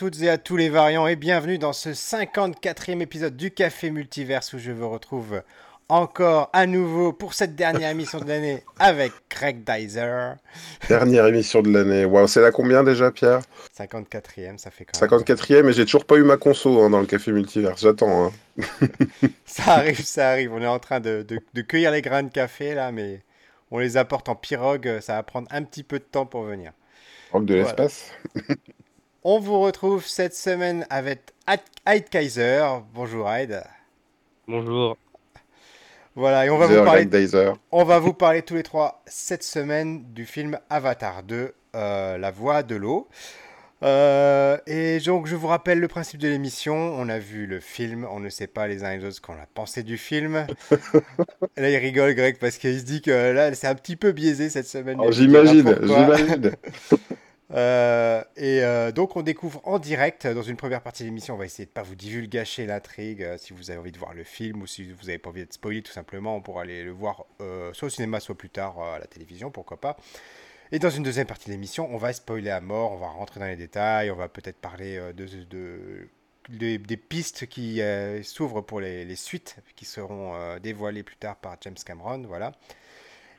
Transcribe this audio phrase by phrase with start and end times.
[0.00, 4.54] Toutes et à tous les variants et bienvenue dans ce 54e épisode du Café Multiverse
[4.54, 5.42] où je vous retrouve
[5.90, 10.36] encore à nouveau pour cette dernière émission de l'année avec Craig Dyser.
[10.88, 12.06] Dernière émission de l'année.
[12.06, 13.40] Waouh, c'est la combien déjà, Pierre?
[13.78, 15.20] 54e, ça fait quand même.
[15.20, 17.82] 54e, et j'ai toujours pas eu ma conso hein, dans le Café Multiverse.
[17.82, 18.24] J'attends.
[18.24, 18.62] Hein.
[19.44, 20.54] ça arrive, ça arrive.
[20.54, 23.20] On est en train de, de, cueillir les grains de café là, mais
[23.70, 25.00] on les apporte en pirogue.
[25.02, 26.72] Ça va prendre un petit peu de temps pour venir.
[27.28, 28.12] Pirogue de l'espace
[29.22, 31.34] On vous retrouve cette semaine avec
[31.86, 32.64] Hyde Kaiser.
[32.94, 33.62] Bonjour Hyde.
[34.48, 34.96] Bonjour.
[36.14, 37.06] Voilà, et on va, vous parler,
[37.70, 42.30] on va vous parler tous les trois cette semaine du film Avatar 2, euh, La
[42.30, 43.08] Voix de l'eau.
[43.82, 46.74] Euh, et donc, je vous rappelle le principe de l'émission.
[46.74, 49.20] On a vu le film, on ne sait pas les uns et les autres ce
[49.20, 50.46] qu'on a pensé du film.
[51.58, 54.48] là, il rigole, Greg, parce qu'il se dit que là, c'est un petit peu biaisé
[54.48, 54.96] cette semaine.
[54.98, 56.52] Oh, j'imagine, j'imagine.
[57.52, 61.34] Euh, et euh, donc on découvre en direct dans une première partie de l'émission.
[61.34, 63.22] On va essayer de pas vous divulgacher l'intrigue.
[63.22, 65.40] Euh, si vous avez envie de voir le film ou si vous n'avez pas envie
[65.40, 67.24] d'être spoilé, tout simplement, on pourra aller le voir
[67.72, 69.96] soit au cinéma, soit plus tard à la télévision, pourquoi pas.
[70.72, 72.92] Et dans une deuxième partie de l'émission, on va spoiler à mort.
[72.92, 74.10] On va rentrer dans les détails.
[74.10, 75.26] On va peut-être parler de,
[76.46, 77.82] de, des pistes qui
[78.22, 82.22] s'ouvrent pour les, suites qui seront dévoilées plus tard par James Cameron.
[82.28, 82.52] Voilà.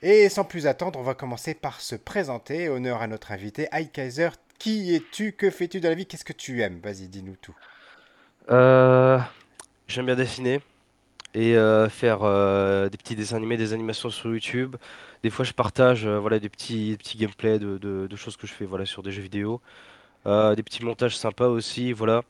[0.03, 2.69] Et sans plus attendre, on va commencer par se présenter.
[2.69, 4.29] Honneur à notre invité, Kaiser.
[4.57, 5.33] Qui es-tu?
[5.33, 6.07] Que fais-tu de la vie?
[6.07, 6.79] Qu'est-ce que tu aimes?
[6.83, 7.55] Vas-y, dis-nous tout.
[8.49, 9.19] Euh,
[9.87, 10.59] j'aime bien dessiner
[11.33, 14.75] et euh, faire euh, des petits dessins animés, des animations sur YouTube.
[15.23, 18.65] Des fois, je partage voilà, des petits, petits gameplays de, de, choses que je fais
[18.65, 19.61] voilà, sur des jeux vidéo.
[20.25, 21.93] des petits montages sympas aussi.
[21.93, 22.23] Voilà.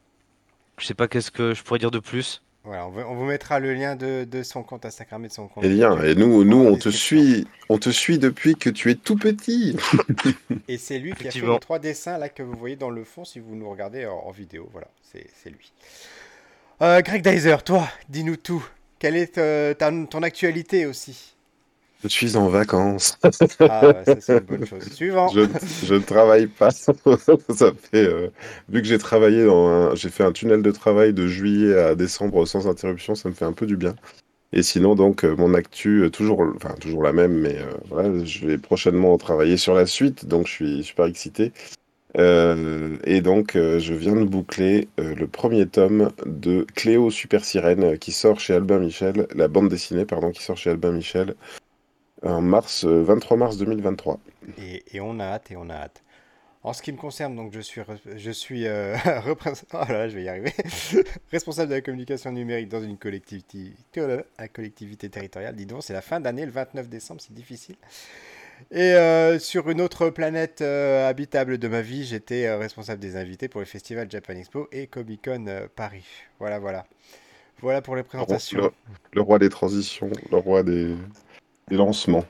[0.78, 2.41] Je sais pas qu'est-ce que je pourrais dire de plus.
[2.63, 5.63] Voilà, on, vous mettra le lien de, son compte Instagram et de son compte.
[5.63, 8.95] Et bien, et nous, nous on te suit, on te suit depuis que tu es
[8.95, 9.75] tout petit.
[10.67, 13.03] et c'est lui qui a fait les trois dessins là que vous voyez dans le
[13.03, 14.69] fond si vous nous regardez en, vidéo.
[14.72, 15.72] Voilà, c'est lui.
[16.83, 18.63] Euh, Greg Dyser, toi, dis-nous tout.
[18.99, 21.35] Quelle est euh, ton actualité aussi?
[22.03, 23.17] Je suis en vacances.
[23.59, 24.91] Ah, ça c'est une bonne chose.
[24.91, 25.28] Suivant.
[25.29, 26.72] Je, ne travaille pas.
[26.72, 26.91] ça
[27.91, 28.29] fait, euh,
[28.69, 32.45] vu que j'ai travaillé dans j'ai fait un tunnel de travail de juillet à décembre
[32.45, 33.95] sans interruption, ça me fait un peu du bien.
[34.53, 37.57] Et sinon, donc, euh, mon actu, euh, toujours, enfin, toujours la même, mais
[37.90, 41.53] voilà, je vais prochainement travailler sur la suite, donc je suis super excité.
[42.17, 48.40] et donc, je viens de boucler le premier tome de Cléo Super Sirène qui sort
[48.40, 51.35] chez Albin Michel, la bande dessinée, pardon, qui sort chez Albin Michel
[52.24, 54.20] en mars, 23 euh, mars 2023.
[54.58, 56.04] Et, et, on a hâte, et on a hâte.
[56.64, 57.82] En ce qui me concerne, donc je suis,
[58.16, 58.96] je suis euh,
[59.28, 60.54] oh là, je vais y arriver.
[61.32, 65.56] responsable de la communication numérique dans une collectivité, la collectivité territoriale.
[65.56, 67.76] Dis donc, c'est la fin d'année, le 29 décembre, c'est difficile.
[68.70, 73.59] Et euh, sur une autre planète habitable de ma vie, j'étais responsable des invités pour
[73.59, 75.46] le festival Japan Expo et Comic Con
[75.76, 76.06] Paris.
[76.38, 76.86] Voilà, voilà.
[77.59, 78.72] Voilà pour les présentations.
[79.14, 80.96] le roi des transitions, le roi des,
[81.69, 82.25] lancement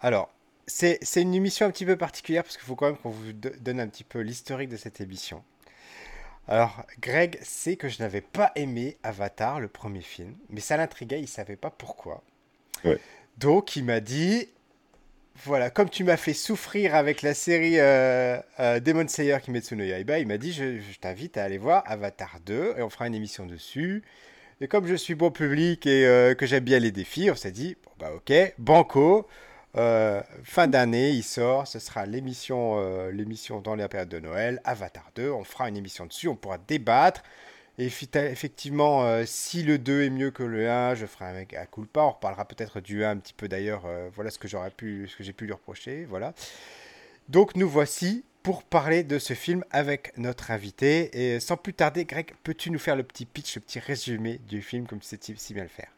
[0.00, 0.30] Alors,
[0.66, 3.80] c'est une émission un petit peu particulière parce qu'il faut quand même qu'on vous donne
[3.80, 5.42] un petit peu l'historique de cette émission.
[6.48, 11.20] Alors, Greg sait que je n'avais pas aimé Avatar, le premier film, mais ça l'intriguait,
[11.20, 12.22] il savait pas pourquoi.
[13.38, 14.48] Donc, il m'a dit
[15.44, 19.84] voilà, comme tu m'as fait souffrir avec la série euh, euh, Demon Slayer Kimetsu no
[19.84, 23.06] Yaiba, il m'a dit je, je t'invite à aller voir Avatar 2 et on fera
[23.06, 24.02] une émission dessus.
[24.62, 27.50] Et comme je suis bon public et euh, que j'aime bien les défis, on s'est
[27.50, 29.28] dit, bon, bah ok, Banco,
[29.76, 34.62] euh, fin d'année, il sort, ce sera l'émission euh, l'émission dans la période de Noël,
[34.64, 37.22] Avatar 2, on fera une émission dessus, on pourra débattre.
[37.78, 42.00] Et effectivement, si le 2 est mieux que le 1, je ferai un à culpa,
[42.00, 43.82] on reparlera peut-être du 1 un petit peu d'ailleurs,
[44.14, 46.32] voilà ce que j'aurais pu, ce que j'ai pu lui reprocher, voilà.
[47.28, 51.10] Donc nous voici pour parler de ce film avec notre invité.
[51.34, 54.62] Et sans plus tarder, Greg, peux-tu nous faire le petit pitch, le petit résumé du
[54.62, 55.88] film comme tu sais si bien le faire?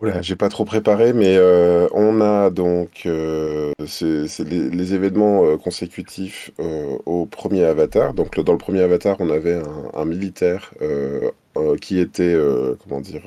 [0.00, 5.56] Oula, j'ai pas trop préparé, mais euh, on a donc euh, c'est les, événements euh,
[5.56, 6.50] consécutifs
[7.06, 8.14] au premier Avatar.
[8.14, 9.62] Donc dans le premier Avatar, on avait
[9.94, 10.74] un, militaire
[11.80, 12.36] qui était
[12.82, 13.22] comment dire,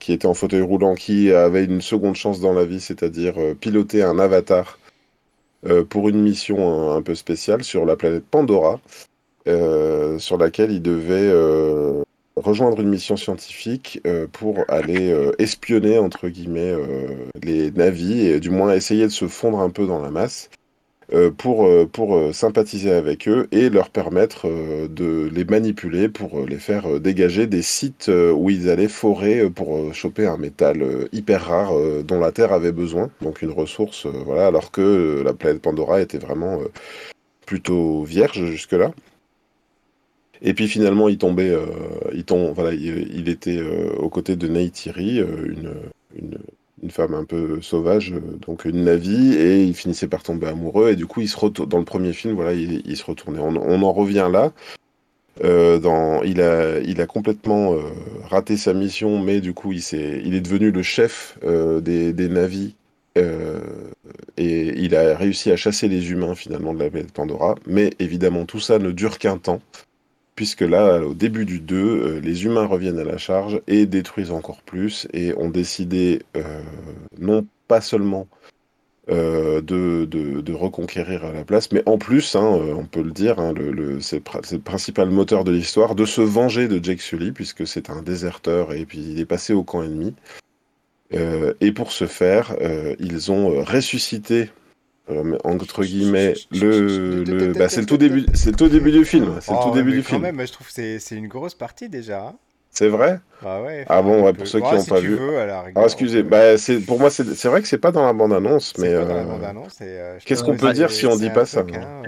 [0.00, 4.02] qui était en fauteuil roulant, qui avait une seconde chance dans la vie, c'est-à-dire piloter
[4.02, 4.80] un Avatar
[5.88, 8.80] pour une mission un, peu spéciale sur la planète Pandora,
[9.48, 12.02] euh, sur laquelle il devait euh,
[12.36, 14.00] rejoindre une mission scientifique
[14.32, 16.74] pour aller espionner, entre guillemets,
[17.42, 20.50] les navis, et du moins essayer de se fondre un peu dans la masse.
[21.38, 24.48] Pour, pour sympathiser avec eux et leur permettre
[24.88, 30.26] de les manipuler pour les faire dégager des sites où ils allaient forer pour choper
[30.26, 31.72] un métal hyper rare
[32.04, 36.18] dont la Terre avait besoin, donc une ressource, voilà, alors que la planète Pandora était
[36.18, 36.58] vraiment
[37.46, 38.92] plutôt vierge jusque-là.
[40.42, 41.66] Et puis finalement, il tombait, euh,
[42.12, 45.54] il, tombe, voilà, il, était euh, aux côtés de Neytiri, euh,
[46.14, 46.38] une,
[46.82, 50.90] une femme un peu sauvage, euh, donc une Navi, et il finissait par tomber amoureux.
[50.90, 53.40] Et du coup, il se dans le premier film, voilà, il, se retournait.
[53.40, 54.52] On, en revient là.
[55.44, 57.82] Euh, dans, il, a, il a complètement euh,
[58.24, 62.28] raté sa mission, mais du coup, il, s'est, il est devenu le chef des, des
[64.36, 67.54] et il a réussi à chasser les humains finalement de la planète Pandora.
[67.66, 69.62] Mais évidemment, tout ça ne dure qu'un temps,
[70.36, 74.30] puisque là, au début du 2, euh, les humains reviennent à la charge et détruisent
[74.30, 76.62] encore plus, et ont décidé euh,
[77.18, 78.28] non pas seulement
[79.08, 83.54] euh, de, reconquérir la place, mais en plus, hein, on peut le dire, hein,
[84.00, 84.22] c'est
[84.52, 88.72] le principal moteur de l'histoire, de se venger de Jake Sully, puisque c'est un déserteur
[88.72, 90.14] et puis il est passé au camp ennemi.
[91.60, 92.56] Et pour ce faire,
[92.98, 94.50] ils ont ressuscité,
[95.10, 99.04] euh, entre guillemets, le, le, bah, c'est le tout début, c'est le tout début du
[99.04, 100.22] film, c'est le Oh, tout ouais, début du quand film.
[100.22, 102.22] même, je trouve que c'est c'est une grosse partie déjà.
[102.28, 102.34] hein.
[102.70, 103.20] C'est vrai?
[103.42, 103.86] Ah ouais.
[103.88, 105.14] Ah bon, ouais, pour ceux qui n'ont si pas tu vu.
[105.16, 108.12] veux, Alors excusez, bah, c'est pour moi, c'est c'est vrai que c'est pas dans la
[108.12, 109.80] bande-annonce, c'est mais pas dans la euh, bande-annonce.
[109.80, 112.02] et, euh, qu'est-ce qu'on peut dire si on dit pas ça, hein?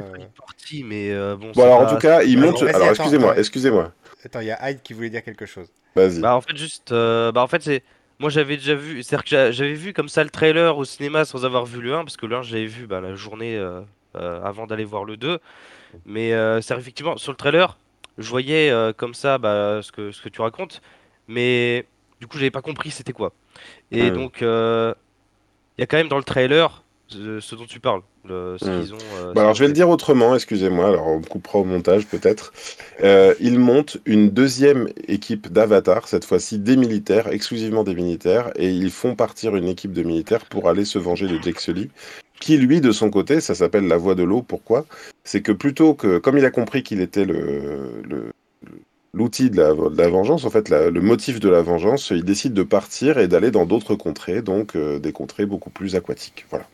[0.85, 1.53] mais bon.
[1.62, 2.62] Alors en tout cas, il monte.
[2.62, 3.93] Vas-y, Alors excusez-moi, excusez-moi.
[4.25, 5.69] Attends, il y a Hyde qui voulait dire quelque chose.
[5.95, 6.21] Vas-y.
[6.21, 7.83] Bah en fait juste bah en fait c'est
[8.19, 11.25] moi j'avais déjà vu c'est-à-dire que j'a- j'avais vu comme ça le trailer au cinéma
[11.25, 13.81] sans avoir vu le 1 parce que le 1 j'avais vu bah, la journée euh,
[14.17, 15.38] euh, avant d'aller voir le 2
[16.06, 17.79] mais euh, c'est effectivement sur le trailer
[18.19, 20.81] je voyais euh, comme ça bah, ce que ce que tu racontes.
[21.29, 21.87] Mais
[22.20, 23.32] du coup j'avais pas compris c'était quoi.
[23.93, 24.93] Et donc euh,
[25.76, 28.95] il y a quand même dans le trailer ce dont tu parles le, ce qu'ils
[28.95, 32.07] ont euh, alors je vais le dire autrement, excusez-moi, alors on me coupera au montage
[32.07, 32.53] peut-être.
[33.03, 38.71] Euh, ils montent une deuxième équipe d'Avatar, cette fois-ci des militaires, exclusivement des militaires, et
[38.71, 41.91] ils font partir une équipe de militaires pour aller se venger de Jake Sully,
[42.41, 44.85] qui lui de son côté, ça s'appelle la voie de l'eau, pourquoi?
[45.25, 48.03] C'est que plutôt que, comme il a compris qu'il était le...
[48.09, 48.33] le-
[49.15, 52.25] L'outil de la, de la vengeance, en fait, la- le motif de la vengeance, il
[52.25, 56.45] décide de partir et d'aller dans d'autres contrées, donc euh, des contrées beaucoup plus aquatiques.
[56.51, 56.67] Voilà.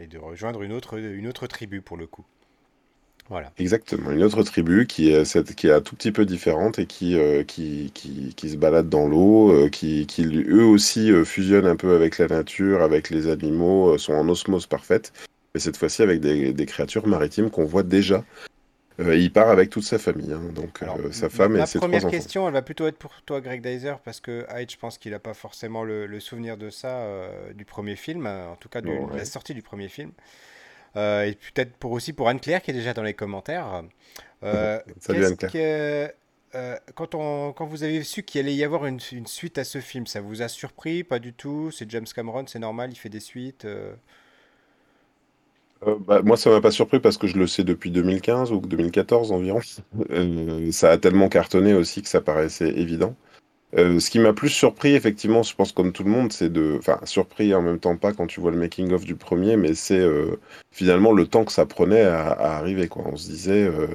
[0.00, 2.24] Et de rejoindre une autre, tribu pour le coup.
[3.30, 3.52] Voilà.
[3.58, 7.90] Exactement, une autre tribu qui est, un tout petit peu différente et qui, euh, qui,
[7.94, 11.94] qui, qui se balade dans l'eau, euh, qui, qui eux aussi euh, fusionnent un peu
[11.94, 15.14] avec la nature, avec les animaux, sont en osmose parfaite,
[15.54, 18.24] et cette fois-ci avec des créatures maritimes qu'on voit déjà.
[19.00, 21.80] Euh, il part avec toute sa famille, hein, donc Alors, euh, sa femme et ses
[21.80, 22.10] première trois enfants.
[22.10, 25.10] question, elle va plutôt être pour toi, Greg Dyser, parce que Hyde, je pense qu'il
[25.10, 28.80] n'a pas forcément le, le souvenir de ça euh, du premier film, en tout cas
[28.82, 30.12] de la sortie du premier film.
[30.96, 33.82] Et peut-être pour aussi pour Anne-Claire qui est déjà dans les commentaires.
[35.00, 36.12] Salut que,
[36.54, 39.64] euh, quand, on, quand vous avez su qu'il allait y avoir une, une suite à
[39.64, 41.02] ce film, ça vous a surpris?
[41.02, 41.72] Pas du tout?
[41.72, 43.66] C'est James Cameron, c'est normal, il fait des suites.
[45.86, 45.96] Euh.
[46.06, 49.32] Bah, moi, ça m'a pas surpris parce que je le sais depuis 2015 ou 2014
[49.32, 49.60] environ.
[50.10, 53.16] Euh, ça a tellement cartonné aussi que ça paraissait évident.
[53.76, 56.76] Euh, ce qui m'a plus surpris, effectivement, je pense comme tout le monde, c'est de...
[56.78, 59.98] Enfin, surpris en même temps pas quand tu vois le making-of du premier, mais c'est
[60.00, 60.36] euh,
[60.72, 63.04] finalement le temps que ça prenait à, à arriver, quoi.
[63.06, 63.64] On se disait...
[63.64, 63.88] euh,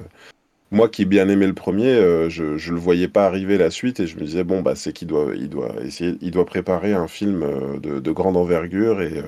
[0.72, 3.72] Moi qui ai bien aimé le premier, euh, je, je le voyais pas arriver la
[3.72, 6.46] suite et je me disais, bon, bah, c'est qu'il doit, il doit essayer, il doit
[6.46, 9.24] préparer un film de, de grande envergure et...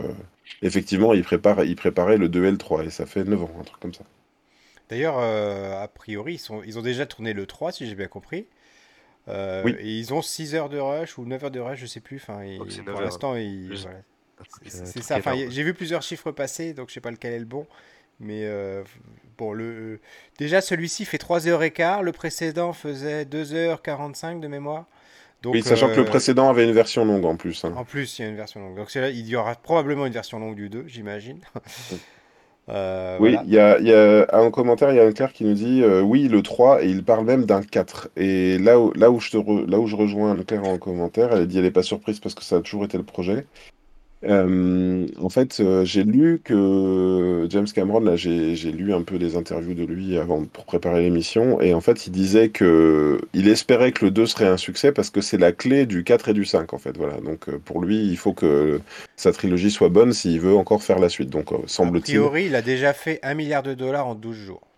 [0.62, 3.52] Effectivement, il prépare, il préparait le 2 et le 3, et ça fait 9 ans,
[3.60, 4.04] un truc comme ça.
[4.90, 8.08] D'ailleurs, euh, a priori, ils, sont, ils ont déjà tourné le 3, si j'ai bien
[8.08, 8.46] compris.
[9.28, 9.76] Euh, Oui.
[9.80, 12.18] et ils ont 6 heures de rush ou 9 heures de rush, je sais plus.
[12.18, 14.00] Enfin, ils- crois que c'est 9 pour l'instant, ils- voilà.
[14.66, 15.18] C'est ça.
[15.18, 17.68] Enfin, j'ai vu plusieurs chiffres passer, donc je sais pas lequel est le bon.
[18.20, 18.84] Mais euh,
[19.38, 20.00] bon, le,
[20.40, 22.02] déjà, celui-ci fait 3 heures et quart.
[22.04, 24.86] Le précédent faisait 2h45 de mémoire.
[25.42, 27.66] Donc, oui, sachant que le euh, précédent avait une version longue en plus.
[27.66, 27.74] hein.
[27.76, 28.76] En plus, il y a une version longue.
[28.78, 31.40] Donc, là, il y aura probablement une version longue du 2, j'imagine.
[32.70, 33.44] Euh, Oui, voilà.
[33.48, 35.56] il y a, il y a un commentaire, il y a un clair qui nous
[35.56, 38.10] dit euh, oui, le 3, et il parle même d'un 4.
[38.16, 41.48] Et là où, là où, je, te re- là où je rejoins en commentaire, elle
[41.48, 43.48] dit elle n'est pas surprise parce que ça a toujours été le projet.
[44.24, 49.36] Euh, en fait, euh, j'ai lu que James Cameron, là, j'ai lu un peu des
[49.36, 53.92] interviews de lui avant pour préparer l'émission, et en fait, il disait que il espérait
[53.92, 56.46] que le 2 serait un succès parce que c'est la clé du 4 et du
[56.46, 56.98] 5, en fait.
[56.98, 57.20] Voilà.
[57.22, 58.82] Donc, euh, pour lui, il faut que
[59.16, 61.30] sa trilogie soit bonne s'il veut encore faire la suite.
[61.30, 62.16] Donc, euh, A semble-t-il.
[62.20, 64.71] priori, il a déjà fait 1 milliard de dollars en 12 jours.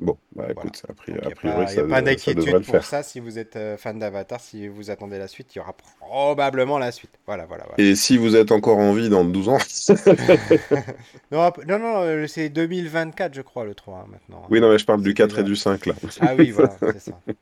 [0.00, 2.64] Bon, bah écoute, a, pri- Donc, a a priori, pas, a ça, pas d'inquiétude pour
[2.66, 2.84] faire.
[2.84, 5.72] ça si vous êtes euh, fan d'Avatar, si vous attendez la suite, il y aura
[5.98, 7.10] probablement la suite.
[7.26, 7.82] Voilà, voilà, voilà.
[7.82, 9.58] Et si vous êtes encore en vie dans 12 ans,
[11.32, 14.46] Non, non, non, euh, c'est 2024, je crois, le 3 hein, maintenant.
[14.50, 15.94] oui, non, mais je parle du C'est 4 déjà- et du 5 là.
[16.20, 17.20] Ah oui, voilà, c'est ça.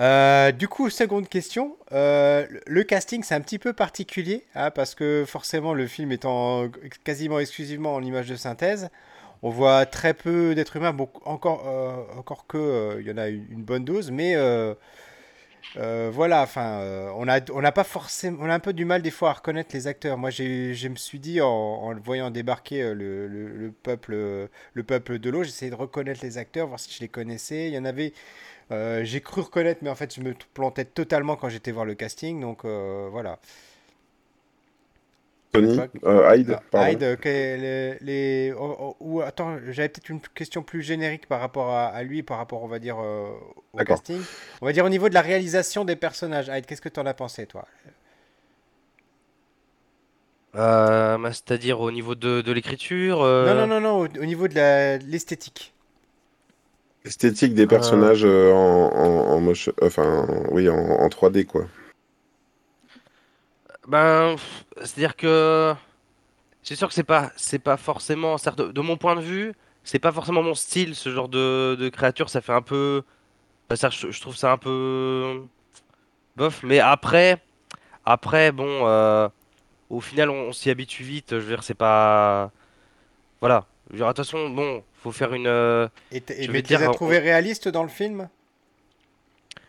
[0.00, 1.76] Euh, du coup, seconde question.
[1.92, 6.12] Euh, le- le casting, c'est un petit peu particulier, hein, parce que forcément, le film
[6.12, 6.68] étant
[7.04, 8.88] quasiment exclusivement en image de synthèse,
[9.42, 13.84] On voit très peu d'êtres humains, beaucoup, encore, que il y en a une, bonne
[13.84, 14.36] dose, mais
[15.76, 19.86] voilà, enfin, on a, pas forcément, un peu du mal des fois à reconnaître les
[19.88, 20.16] acteurs.
[20.16, 24.14] Moi, je me suis dit en, voyant débarquer le, le, peuple,
[24.74, 27.68] le peuple de l'eau, j'essayais de reconnaître les acteurs, voir si je les connaissais.
[27.68, 28.12] Il y en avait,
[28.70, 32.40] j'ai cru reconnaître, mais en fait, je me plantais totalement quand j'étais voir le casting,
[32.40, 33.38] donc voilà.
[35.52, 37.18] Tony, euh, Hyde, Hyde
[38.00, 42.22] les, oh, oh, ou attends, j'avais peut-être une question plus générique par rapport à, lui,
[42.22, 43.28] par rapport, on va dire, euh,
[43.74, 44.18] au casting.
[44.62, 46.48] On va dire au niveau de la réalisation des personnages.
[46.48, 47.66] Hyde, qu'est-ce que tu en as pensé, toi?
[50.54, 54.54] Euh, bah, C'est-à-dire au niveau de, l'écriture Non, non, non, non, au, niveau de
[55.06, 55.74] l'esthétique.
[57.04, 61.66] L'esthétique des personnages en, en, enfin, oui, en, en 3D, quoi.
[63.88, 64.36] Ben,
[64.76, 65.74] c'est-à-dire que
[66.62, 69.98] c'est sûr que c'est pas, c'est pas forcément, certes, de, mon point de vue, c'est
[69.98, 72.30] pas forcément mon style, ce genre de, de créature.
[72.30, 73.02] Ça fait un peu,
[73.74, 75.42] ça, je, trouve ça un peu
[76.36, 76.62] bof.
[76.62, 77.38] Mais après,
[78.04, 79.28] après, bon, euh,
[79.90, 81.30] au final, on, s'y habitue vite.
[81.30, 82.52] Je veux dire, c'est pas,
[83.40, 83.66] voilà.
[83.88, 85.48] Je veux dire, attention, bon, faut faire une.
[85.48, 88.28] Euh, et, mais tu as trouvé réalistes dans le film?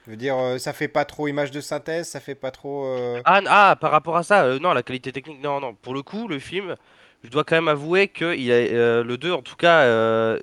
[0.06, 2.86] Je veux dire, euh, ça fait pas trop image de synthèse, ça fait pas trop.
[2.86, 5.76] Euh, ah, ah, par rapport à ça, euh, non, la qualité technique, non, non.
[5.76, 6.76] Pour le coup, le film,
[7.24, 9.86] je dois quand même avouer que il a, le 2, en tout cas,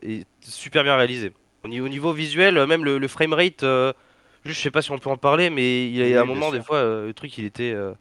[0.03, 1.33] est super bien réalisé.
[1.63, 5.11] Au niveau, au niveau visuel, même le, frame rate, je sais pas si on peut
[5.11, 7.73] en parler, mais il y a un moment, des fois, le truc, il était.
[7.73, 7.95] je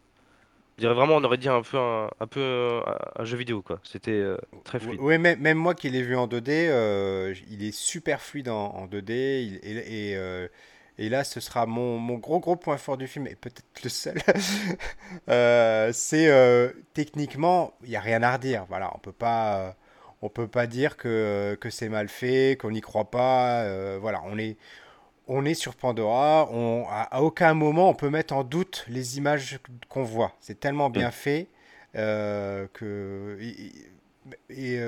[0.77, 2.79] dirais vraiment, on aurait dit un peu un, un peu
[3.17, 3.81] un, jeu vidéo, quoi.
[3.83, 4.23] C'était
[4.63, 4.99] très fluide.
[5.01, 9.11] Oui, même, même moi qui l'ai vu en 2D, il est super fluide en, 2D.
[9.11, 10.13] et.
[10.13, 10.49] et
[10.99, 13.89] et là, ce sera mon, mon, gros gros point fort du film, et peut-être le
[13.89, 14.21] seul.
[15.29, 18.65] Euh, c'est euh, techniquement, il n'y a rien à redire.
[18.67, 19.71] Voilà, on peut pas, euh,
[20.21, 23.63] on peut pas dire que, que c'est mal fait, qu'on n'y croit pas.
[23.99, 24.57] voilà, on est,
[25.27, 26.49] on est sur Pandora.
[26.51, 30.33] On, à, aucun moment on peut mettre en doute les images qu'on voit.
[30.41, 31.11] C'est tellement bien mm.
[31.11, 31.47] fait
[31.93, 33.37] que
[34.49, 34.79] et,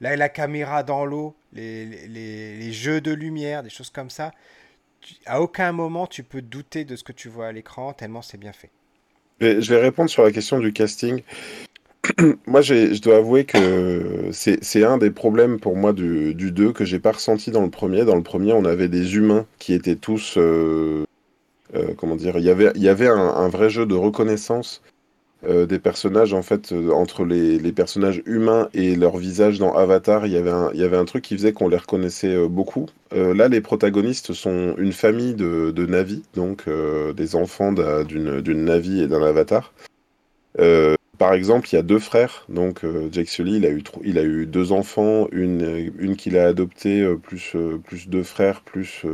[0.00, 4.32] là, la caméra dans l'eau, les, les, les, jeux de lumière, des choses comme ça
[5.26, 8.38] à aucun moment tu peux douter de ce que tu vois à l'écran, tellement c'est
[8.38, 8.70] bien fait.
[9.40, 11.22] Je vais répondre sur la question du casting.
[12.46, 16.84] moi, je dois avouer que c'est un des problèmes pour moi du, du 2 que
[16.84, 18.04] j'ai pas ressenti dans le premier.
[18.04, 20.34] Dans le premier, on avait des humains qui étaient tous.
[20.36, 21.04] Euh,
[21.74, 24.82] euh, comment dire Il y avait, il y avait un, vrai jeu de reconnaissance
[25.44, 29.72] euh, des personnages, en fait, euh, entre les, les, personnages humains et leur visage dans
[29.72, 32.34] Avatar, il y avait un, il y avait un truc qui faisait qu'on les reconnaissait
[32.34, 32.86] euh, beaucoup.
[33.12, 36.64] là, les protagonistes sont une famille de, de Navi, donc
[37.16, 39.72] des enfants d'une Navi et d'un Avatar.
[41.18, 42.44] par exemple, il y a deux frères.
[42.48, 46.48] Donc, Jake Sully, il a eu, il a eu deux enfants, une, une qu'il a
[46.48, 49.04] adoptée, plus, plus deux frères, plus.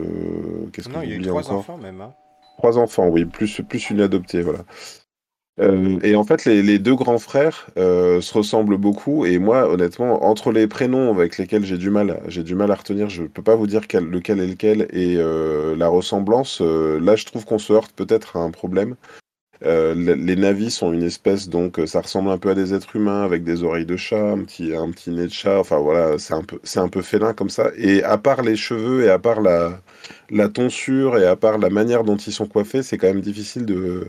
[0.73, 2.01] Qu'est-ce Non, il y a eu trois enfants même.
[2.01, 2.15] Hein.
[2.59, 4.65] Trois enfants, oui, plus, plus une adoptée, voilà.
[5.61, 9.25] Euh, et en fait, les, deux grands frères euh, se ressemblent beaucoup.
[9.25, 12.75] Et moi, honnêtement, entre les prénoms avec lesquels j'ai du mal, j'ai du mal à
[12.75, 14.89] retenir, je peux pas vous dire lequel est lequel.
[14.93, 18.97] Et euh, la ressemblance, là, je trouve qu'on se heurte peut-être à un problème.
[19.63, 23.45] les navis sont une espèce, donc ça ressemble un peu à des êtres humains avec
[23.45, 25.59] des oreilles de chat, un petit, un petit nez de chat.
[25.61, 27.71] Enfin voilà, c'est un peu, c'est un peu félin comme ça.
[27.77, 29.81] Et à part les cheveux et à part la,
[30.31, 33.67] la tonsure et à part la manière dont ils sont coiffés, c'est quand même difficile
[33.67, 34.07] de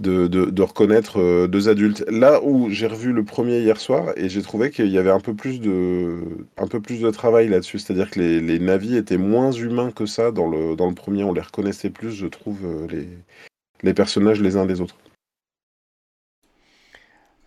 [0.00, 2.04] de, reconnaître euh, deux adultes.
[2.08, 5.20] Là où j'ai revu le premier hier soir et j'ai trouvé qu'il y avait un
[5.20, 6.20] peu plus de,
[6.56, 7.78] un peu plus de travail là-dessus.
[7.78, 11.24] C'est-à-dire que les, les navis étaient moins humains que ça dans le, premier.
[11.24, 13.06] On les reconnaissait plus, je trouve, euh,
[13.82, 14.96] les personnages les uns des autres.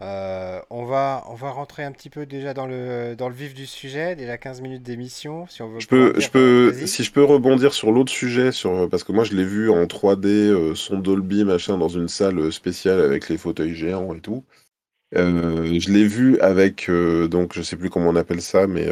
[0.01, 3.53] Euh, on, va, on va rentrer un petit peu déjà dans le, dans le vif
[3.53, 5.45] du sujet, déjà 15 minutes d'émission.
[5.47, 8.89] Si on veut je peux, je peux, si je peux rebondir sur l'autre sujet, sur,
[8.89, 12.51] parce que moi je l'ai vu en 3D, euh, son Dolby, machin, dans une salle
[12.51, 14.43] spéciale avec les fauteuils géants et tout.
[15.15, 18.89] Euh, je l'ai vu avec, donc je sais plus comment on appelle ça, mais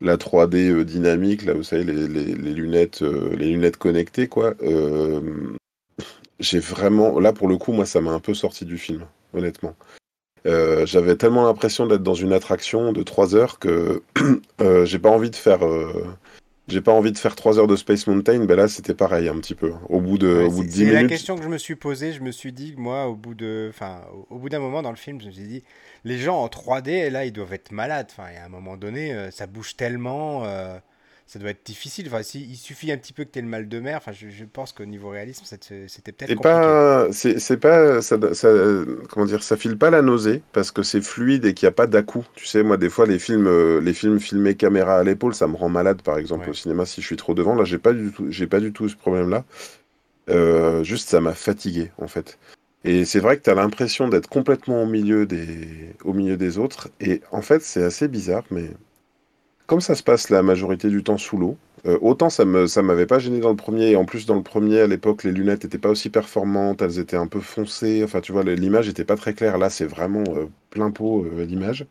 [0.00, 4.54] la 3D dynamique, là vous savez, les, les, les lunettes, les lunettes connectées, quoi.
[6.40, 9.76] J'ai vraiment, là pour le coup, moi ça m'a un peu sorti du film, honnêtement.
[10.46, 14.02] Euh, j'avais tellement l'impression d'être dans une attraction de 3 heures que
[14.60, 15.64] euh, j'ai pas envie de faire.
[15.64, 16.06] Euh,
[16.66, 19.36] j'ai pas envie de faire 3 heures de Space Mountain, ben là c'était pareil un
[19.36, 19.72] petit peu.
[19.88, 20.94] Au bout de, au bout de 10 minutes.
[20.94, 23.34] C'est la question que je me suis posée, je me suis dit, moi, au bout
[23.34, 25.62] de, enfin, au bout d'un moment dans le film, je me suis dit,
[26.04, 28.08] les gens en 3D, là, ils doivent être malades.
[28.10, 30.44] Enfin, à un moment donné, ça bouge tellement,
[31.26, 32.06] ça doit être difficile.
[32.08, 33.96] Enfin, si, il suffit un petit peu que tu aies le mal de mer.
[33.96, 38.48] Enfin, je, je pense qu'au niveau réalisme, c'était peut-être C'est pas, c'est pas, ça, ça,
[39.08, 41.72] comment dire, ça file pas la nausée parce que c'est fluide et qu'il n'y a
[41.72, 42.02] pas dà
[42.34, 45.46] Tu sais, moi, des fois, les films, euh, les films filmés caméra à l'épaule, ça
[45.48, 47.54] me rend malade, par exemple, au cinéma, si je suis trop devant.
[47.54, 49.44] Là, j'ai pas du tout, j'ai pas du tout ce problème-là.
[50.30, 52.38] Euh, juste, ça m'a fatigué, en fait.
[52.84, 55.94] Et c'est vrai que tu as l'impression d'être complètement au milieu, des...
[56.04, 56.90] au milieu des autres.
[57.00, 58.70] Et en fait, c'est assez bizarre, mais
[59.66, 61.56] comme ça se passe la majorité du temps sous l'eau,
[61.86, 64.42] euh, autant ça ça m'avait pas gêné dans le premier, et en plus dans le
[64.42, 68.20] premier à l'époque les lunettes n'étaient pas aussi performantes, elles étaient un peu foncées, enfin
[68.20, 69.58] tu vois l'image était pas très claire.
[69.58, 71.86] Là c'est vraiment euh, plein pot euh, l'image.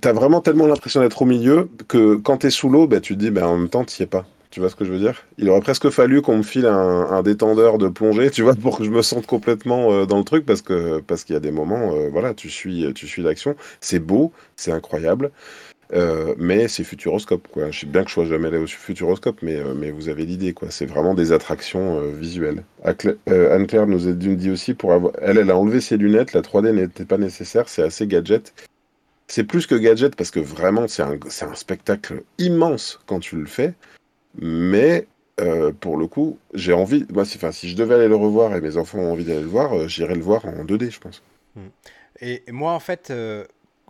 [0.00, 3.20] T'as vraiment tellement l'impression d'être au milieu que quand t'es sous l'eau, bah, tu te
[3.20, 4.26] dis bah, en même temps t'y es pas.
[4.50, 5.24] Tu vois ce que je veux dire?
[5.38, 8.84] Il aurait presque fallu qu'on me file un, détendeur de plongée, tu vois, pour que
[8.84, 11.52] je me sente complètement euh, dans le truc, parce que parce qu'il y a des
[11.52, 13.54] moments, euh, voilà, tu suis, tu suis l'action.
[13.80, 15.30] C'est beau, c'est incroyable,
[15.92, 17.70] euh, mais c'est futuroscope, quoi.
[17.70, 20.52] Je sais bien que je sois jamais allé au futuroscope, mais mais vous avez l'idée,
[20.52, 20.68] quoi.
[20.70, 22.64] C'est vraiment des attractions visuelles.
[22.84, 24.92] Anne-Claire nous a dit aussi pour
[25.22, 28.52] elle, elle a enlevé ses lunettes, la 3D n'était pas nécessaire, c'est assez gadget.
[29.28, 33.46] C'est plus que gadget parce que vraiment c'est un, un spectacle immense quand tu le
[33.46, 33.74] fais.
[34.38, 35.06] Mais
[35.40, 37.06] euh, pour le coup, j'ai envie.
[37.10, 39.46] Moi, si, si je devais aller le revoir et mes enfants ont envie d'aller le
[39.46, 41.22] voir, euh, j'irai le voir en 2D, je pense.
[41.56, 41.68] Hmm.
[42.20, 43.44] Et, moi, en fait, euh,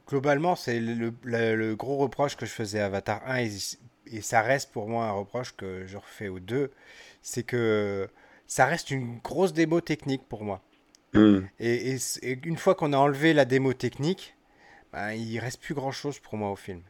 [0.09, 3.47] globalement, c'est le, gros reproche que je faisais à Avatar 1,
[4.13, 6.71] et, ça reste pour moi un reproche que je refais au 2,
[7.23, 8.09] c'est que
[8.47, 10.63] ça reste une grosse démo technique pour moi.
[11.15, 11.41] Hmm.
[11.59, 14.37] Et, une fois qu'on a enlevé la démo technique,
[14.93, 16.83] ben, il reste plus grand chose pour moi au film.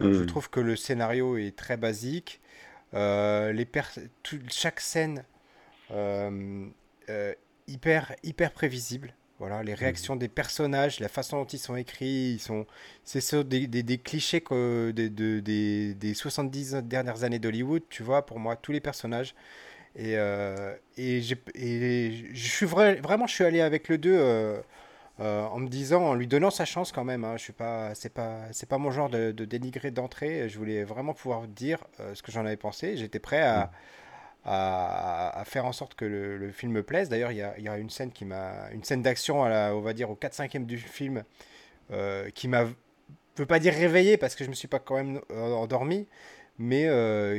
[0.00, 0.26] Je hmm.
[0.26, 2.40] trouve que le scénario est très basique.
[2.94, 3.68] Euh, les
[4.48, 5.24] chaque scène
[5.92, 6.66] euh,
[7.08, 7.32] euh,
[7.68, 9.14] hyper, hyper prévisible.
[9.38, 12.66] Voilà, les réactions des personnages, la façon dont ils sont écrits, ils sont,
[13.04, 18.26] c'est ça des, des, clichés que, des, des, des, 70 dernières années d'Hollywood, tu vois,
[18.26, 19.34] pour moi, tous les personnages.
[19.96, 20.12] Et,
[20.98, 21.22] et,
[21.54, 24.62] et je suis vraiment, je suis allé avec le 2
[25.20, 27.24] euh, en me disant, en lui donnant sa chance quand même.
[27.24, 30.48] Hein, je suis pas, c'est pas, c'est pas mon genre de, dénigrer d'entrée.
[30.48, 32.96] Je voulais vraiment pouvoir dire euh, ce que j'en avais pensé.
[32.96, 33.70] J'étais prêt à, mm.
[34.46, 37.10] à, faire en sorte que le, film me plaise.
[37.10, 40.14] D'ailleurs, il y a, une scène qui m'a, une scène d'action, on va dire au
[40.14, 41.22] 4-5e du film,
[41.90, 42.72] euh, qui m'a, je
[43.34, 46.06] peux pas dire réveillé parce que je me suis pas quand même endormi,
[46.58, 46.88] mais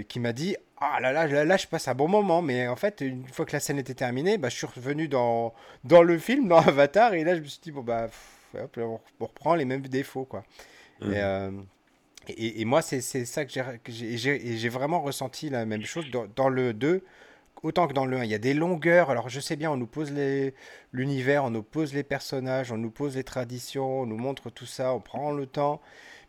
[0.08, 2.42] qui m'a dit Ah là là, là là, je passe un bon moment.
[2.42, 5.54] Mais en fait, une fois que la scène était terminée, bah, je suis revenu dans,
[5.84, 8.10] dans le film, dans Avatar, et là, je me suis dit Bon, bah,
[8.78, 10.44] on reprend les mêmes défauts, quoi.
[11.02, 11.14] Mmh.
[11.16, 11.52] Euh,
[12.28, 13.52] et, et, moi, c'est ça que
[13.88, 17.04] j'ai j'ai vraiment ressenti la même chose dans, dans, le 2.
[17.64, 19.12] Autant que dans le 1, il y a des longueurs.
[19.12, 20.12] Alors, je sais bien, on nous pose
[20.94, 24.66] l'univers, on nous pose les personnages, on nous pose les traditions, on nous montre tout
[24.66, 25.80] ça, on prend le temps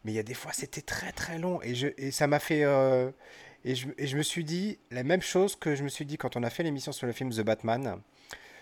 [0.05, 2.39] mais il y a des fois c'était très très long et, je, et ça m'a
[2.39, 3.11] fait euh,
[3.65, 6.43] et, je, me suis dit la même chose que je me suis dit quand on
[6.43, 8.01] a fait l'émission sur le film The Batman.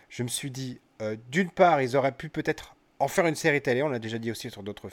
[0.08, 3.62] Je me suis dit euh, d'une part ils auraient pu peut-être en faire une série
[3.62, 4.90] télé on l'a déjà dit aussi sur d'autres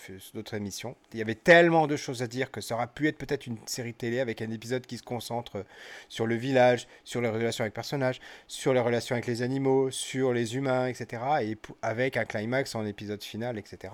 [0.53, 0.95] émissions.
[1.11, 3.57] Il y avait tellement de choses à dire que ça aurait pu être peut-être une
[3.65, 5.65] série télé avec un épisode qui se concentre
[6.07, 10.31] sur le village sur les relations avec personnages sur les relations avec les animaux sur
[10.31, 13.93] les humains etc et avec un climax en épisode final etc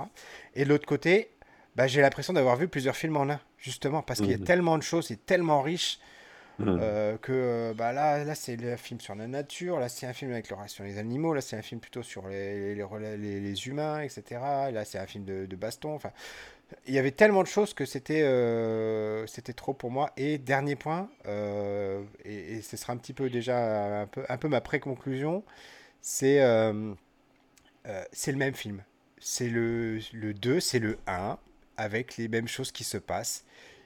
[0.53, 1.31] et de l'autre côté
[1.75, 4.43] bah, j'ai l'impression d'avoir vu plusieurs films en un, justement, parce qu'il y a mhm.
[4.43, 5.99] tellement de choses, c'est tellement riche.
[6.59, 6.79] Mhm.
[6.81, 10.31] Euh, que bah là, là c'est un film sur la nature, là c'est un film
[10.31, 14.01] avec le sur les animaux, là c'est un film plutôt sur les, les, les, humains,
[14.01, 14.39] etc.
[14.71, 15.95] Là c'est un film de, de, baston.
[15.95, 16.11] Enfin,
[16.85, 20.11] il y avait tellement de choses que c'était euh, c'était trop pour moi.
[20.15, 24.47] Et dernier point, euh, et, ce sera un petit peu déjà un peu, un peu
[24.47, 25.43] ma pré-conclusion,
[26.01, 26.37] c'est
[28.11, 28.83] c'est le même film.
[29.25, 31.39] C'est le, le 2, c'est le 1
[31.77, 33.45] avec les mêmes choses qui se passent.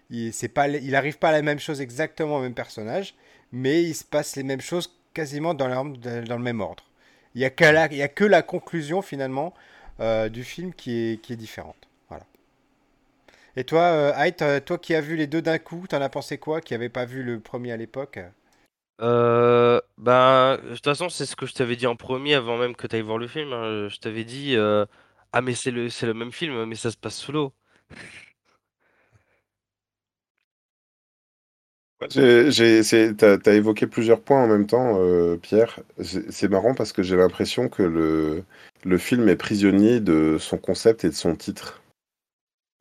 [0.10, 3.16] Il c'est pas, il arrive pas à la même chose exactement au même personnage,
[3.52, 6.84] mais il se passe les mêmes choses quasiment dans, dans le même ordre.
[7.36, 9.54] Il n'y a, la, a que la conclusion finalement
[10.00, 11.88] euh, du film qui est, qui est différente.
[12.10, 12.26] Voilà.
[13.56, 16.62] Et toi, euh, toi qui as vu les deux d'un coup, t'en as pensé quoi
[16.62, 18.20] Qui n'avait pas vu le premier à l'époque?
[19.02, 22.76] Euh, ben, de toute façon, c'est ce que je t'avais dit en premier avant même
[22.76, 23.54] que tu ailles voir le film.
[23.54, 23.88] Hein.
[23.90, 24.86] Je t'avais dit, euh,
[25.34, 27.54] ah mais c'est le, c'est le même film, mais ça se passe sous l'eau.
[32.10, 32.82] J'ai,
[33.16, 35.80] t'as, évoqué plusieurs points en même temps, euh, Pierre.
[36.30, 38.44] C'est marrant parce que j'ai l'impression que le,
[38.86, 41.82] le film est prisonnier de son concept et de son titre.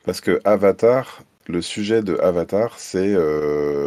[0.05, 3.87] Parce que Avatar, le sujet de Avatar, c'est euh,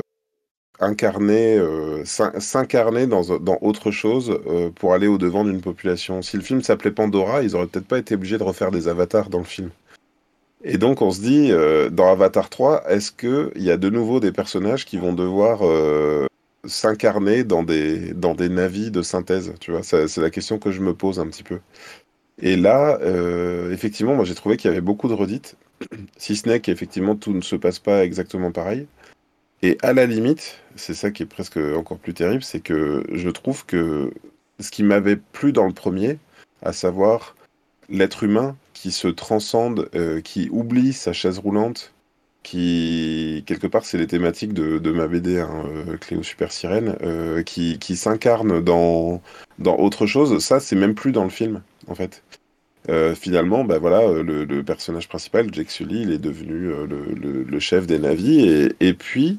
[0.80, 4.40] incarner, euh, s'incarner dans, dans autre chose
[4.76, 6.22] pour aller au devant d'une population.
[6.24, 9.30] Si le film s'appelait Pandora, ils auraient peut-être pas été obligés de refaire des avatars
[9.30, 9.70] dans le film.
[10.64, 14.20] Et donc on se dit, euh, dans Avatar 3, est-ce qu'il y a de nouveau
[14.20, 16.28] des personnages qui vont devoir euh,
[16.66, 20.82] s'incarner dans des, dans des navis de synthèse Tu vois, c'est la question que je
[20.82, 21.60] me pose un petit peu.
[22.42, 25.56] Et là, euh, effectivement, moi j'ai trouvé qu'il y avait beaucoup de redites,
[26.18, 28.88] si ce n'est qu'effectivement tout ne se passe pas exactement pareil.
[29.62, 33.30] Et à la limite, c'est ça qui est presque encore plus terrible, c'est que je
[33.30, 34.12] trouve que
[34.60, 36.18] ce qui m'avait plu dans le premier,
[36.62, 37.36] à savoir
[37.90, 41.92] l'être humain qui se transcende, euh, qui oublie sa chaise roulante,
[42.44, 47.44] qui, quelque part, c'est les thématiques de, ma BD, hein, euh, Cléo Super Sirène, euh,
[47.44, 49.22] qui, qui s'incarne dans,
[49.58, 50.40] dans autre chose.
[50.40, 52.24] Ça, c'est même plus dans le film, en fait.
[53.16, 58.72] Finalement, bah voilà, le, personnage principal, Jake Sully, il est devenu le, chef des navis.
[58.80, 59.38] Et, puis,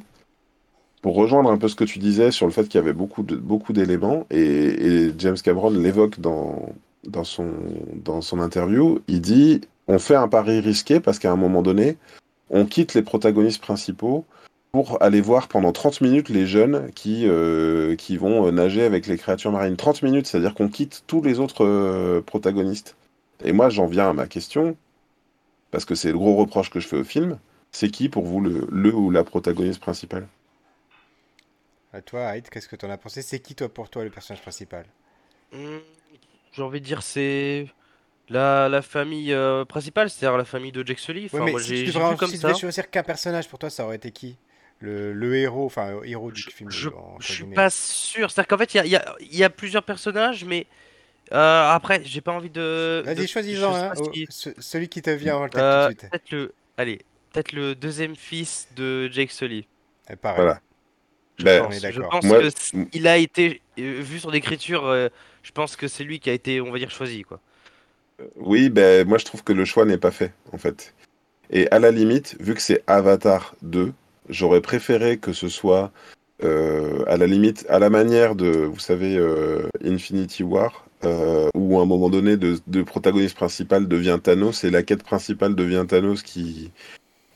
[1.03, 3.25] pour rejoindre un peu ce que tu disais sur le fait qu'il y avait beaucoup
[3.25, 6.73] de, beaucoup d'éléments, et, et James Cameron l'évoque dans,
[7.05, 7.53] dans son,
[7.95, 11.97] dans son interview, il dit, on fait un pari risqué parce qu'à un moment donné,
[12.51, 14.25] on quitte les protagonistes principaux
[14.73, 19.07] pour aller voir pendant 30 minutes les jeunes qui, euh, qui vont euh, nager avec
[19.07, 19.77] les créatures marines.
[19.77, 22.97] 30 minutes, c'est-à-dire qu'on quitte tous les autres euh, protagonistes.
[23.45, 24.77] Et moi, j'en viens à ma question,
[25.71, 27.39] parce que c'est le gros reproche que je fais au film.
[27.73, 30.29] C'est qui pour vous le, le ou la protagoniste principale?
[31.93, 33.23] À toi, Aïd, qu'est-ce que t'en as pensé?
[33.23, 34.87] C'est qui, toi, pour toi, le personnage principal?
[35.53, 35.79] Hmm,
[36.53, 37.69] J'ai envie de dire c'est
[38.29, 41.27] la, la famille euh, principale, c'est-à-dire la famille de Jack Sully.
[41.27, 42.49] Enfin, mais moi si tu devrais, si tu ça.
[42.49, 44.37] devais choisir qu'un personnage, pour toi, ça aurait été qui?
[44.81, 46.89] Le, le héros, enfin, le héros du Je, film, je,
[47.21, 48.31] je suis pas sûr.
[48.31, 50.67] C'est-à-dire qu'en fait, il y a, il y y a plusieurs personnages, mais
[51.33, 54.27] euh, après, j'ai pas envie de, Vas-y, choisis-en pas oh, si.
[54.59, 56.07] celui qui te vient en tête tout de euh, suite.
[56.11, 56.55] peut-être le.
[56.79, 57.01] Allez,
[57.33, 59.67] peut-être le deuxième fils de Jake Sully.
[60.09, 60.61] Eh, pareil, Voilà.
[61.37, 61.75] Je Ben, pense.
[61.75, 62.09] Je d'accord.
[62.11, 62.49] pense moi, que
[62.93, 64.85] il a été euh, vu son écriture.
[65.43, 67.41] Je pense que c'est lui qui a été, on va dire, choisi, quoi.
[68.37, 70.95] oui, ben, moi je trouve que le choix n'est pas fait, en fait.
[71.51, 73.93] Et à la limite, vu que c'est Avatar 2,
[74.29, 75.91] j'aurais préféré que ce soit,
[76.45, 81.79] euh, à la limite, à la manière de, vous savez, euh, Infinity War, euh, où
[81.79, 86.23] à un moment donné, le protagoniste principal devient Thanos et la quête principale devient Thanos
[86.23, 86.71] qui,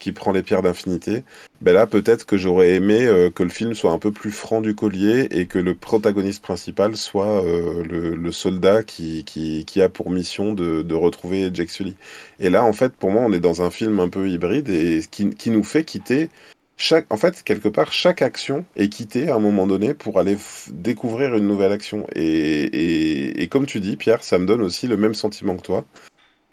[0.04, 1.24] qui prend les pierres d'infinité.
[1.62, 4.60] Ben là, peut-être que j'aurais aimé euh, que le film soit un peu plus franc
[4.60, 10.52] du collier et que le protagoniste principal soit euh, le, soldat qui, a pour mission
[10.52, 11.96] de, retrouver Jack Sully.
[12.38, 15.00] Et là, en fait, pour moi, on est dans un film un peu hybride et
[15.10, 16.28] qui, nous fait quitter
[16.76, 20.36] chaque, en fait, quelque part, chaque action est quittée à un moment donné pour aller
[20.70, 22.06] découvrir une nouvelle action.
[22.14, 25.86] Et comme tu dis, Pierre, ça me donne aussi le même sentiment que toi.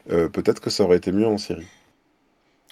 [0.10, 1.68] Euh, peut-être que ça aurait été mieux en série.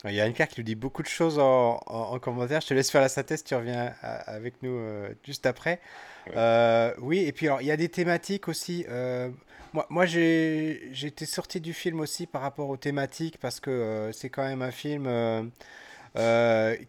[0.06, 2.62] Il y a Anne-Claire qui nous dit beaucoup de choses en, en- en commentaire.
[2.62, 5.80] Je te laisse faire la synthèse, tu reviens à- avec nous euh, juste après.
[6.28, 6.34] Ouais.
[6.38, 8.86] Euh, oui, et puis alors, il y a des thématiques aussi.
[8.90, 9.30] euh,
[9.74, 14.12] moi, moi j'ai j'étais sorti du film aussi par rapport aux thématiques parce que euh,
[14.14, 15.06] c'est quand même un film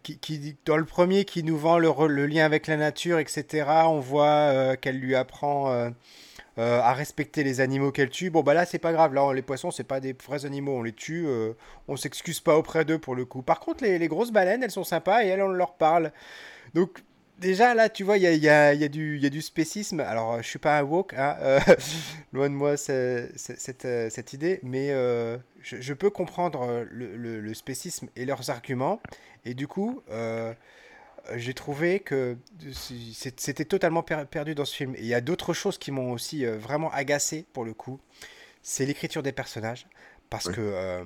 [0.03, 3.65] qui, qui- dans le premier, qui nous vend le, lien avec la nature, etc.
[3.89, 5.91] On voit qu'elle lui apprend
[6.57, 8.29] euh, à respecter les animaux qu'elle tue.
[8.29, 9.13] Bon, bah là, c'est pas grave.
[9.13, 10.79] Là, les poissons, c'est pas des vrais animaux.
[10.79, 11.25] On les tue.
[11.25, 11.53] euh,
[11.87, 13.41] on s'excuse pas auprès d'eux pour le coup.
[13.41, 16.11] Par contre, les, grosses baleines, elles sont sympas et elles, on leur parle.
[16.73, 17.03] Donc,
[17.39, 20.01] déjà, là, tu vois, il y a, du, spécisme.
[20.01, 21.59] Alors, euh, je suis pas un woke, hein, euh,
[22.33, 24.89] loin de moi cette, idée, mais
[25.61, 29.01] je, peux comprendre le, spécisme et leurs arguments.
[29.45, 30.03] Et du coup,
[31.35, 32.37] j'ai trouvé que
[32.73, 34.95] c'était totalement per- perdu dans ce film.
[34.95, 37.99] Et il y a d'autres choses qui m'ont aussi euh, vraiment agacé pour le coup.
[38.61, 39.87] C'est l'écriture des personnages.
[40.29, 41.03] Parce que euh,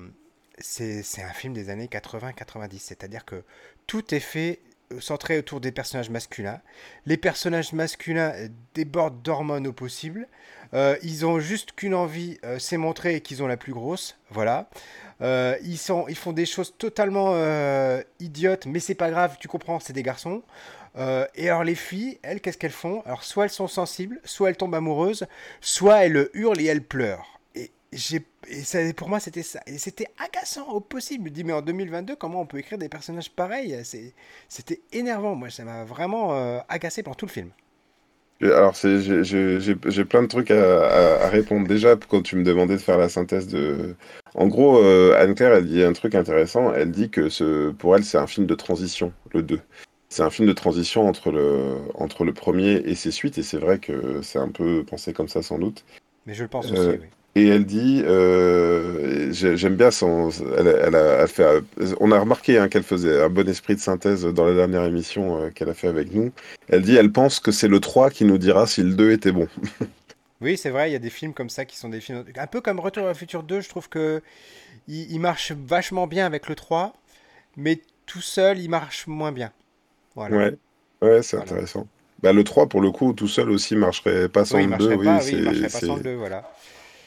[0.58, 2.78] c'est un film des années 80-90.
[2.78, 3.42] C'est-à-dire que
[3.86, 4.60] tout est fait
[5.00, 6.60] centré autour des personnages masculins.
[7.06, 10.28] Les personnages masculins euh, débordent d'hormones au possible.
[10.74, 14.18] Euh, ils ont juste qu'une envie, euh, c'est montrer qu'ils ont la plus grosse.
[14.30, 14.68] Voilà.
[15.22, 19.92] Euh, ils, font des choses totalement euh, idiotes, mais c'est pas grave, tu comprends, c'est
[19.92, 20.42] des garçons.
[20.98, 23.02] Euh, et alors les filles, elles, qu'est-ce qu'elles font?
[23.06, 25.26] Alors soit elles sont sensibles, soit elles tombent amoureuses,
[25.60, 27.35] soit elles hurlent et elles pleurent.
[28.48, 29.60] Et, ça, pour moi, c'était ça.
[29.66, 31.24] Et c'était agaçant au possible.
[31.24, 33.76] Je me dis, mais en 2022, comment on peut écrire des personnages pareils?
[34.48, 35.34] C'était énervant.
[35.34, 37.50] Moi, ça m'a vraiment euh, agacé pendant tout le film.
[38.42, 41.66] Alors, j'ai, plein de trucs à, à- à répondre.
[41.66, 43.96] Déjà, quand tu me demandais de faire la synthèse de...
[44.34, 46.72] En gros, euh, Anne-Claire, elle dit un truc intéressant.
[46.74, 49.60] Elle dit que ce, pour elle, c'est un film de transition, le 2.
[50.10, 53.58] C'est un film de transition entre le, entre le premier et ses suites, et c'est
[53.58, 55.84] vrai que c'est un peu pensé comme ça, sans doute.
[56.26, 57.08] Mais je le pense Euh, aussi, oui.
[57.36, 61.44] Et elle dit, euh, j'ai- j'aime bien son, elle, elle a, elle fait,
[62.00, 65.42] on a remarqué hein, qu'elle faisait un bon esprit de synthèse dans la dernière émission
[65.42, 66.32] euh, qu'elle a fait avec nous.
[66.70, 69.32] Elle dit, elle pense que c'est le 3 qui nous dira si le 2 était
[69.32, 69.48] bon.
[70.42, 72.24] Oui, c'est vrai, il y a des films comme ça qui sont des films.
[72.36, 74.22] Un peu comme Retour à la futur 2, je trouve que
[74.88, 76.94] il, il marche vachement bien avec le 3,
[77.56, 79.50] mais tout seul, il marche moins bien.
[80.14, 80.36] Voilà.
[80.36, 80.54] Ouais,
[81.02, 81.52] ouais, c'est Voilà.
[81.52, 81.86] intéressant.
[82.22, 84.88] Bah, le 3, pour le coup, tout seul aussi marcherait pas sans Oui, le 2,
[84.88, 86.50] marcherait oui, pas, oui, c'est, il marcherait pas sans le 2, voilà.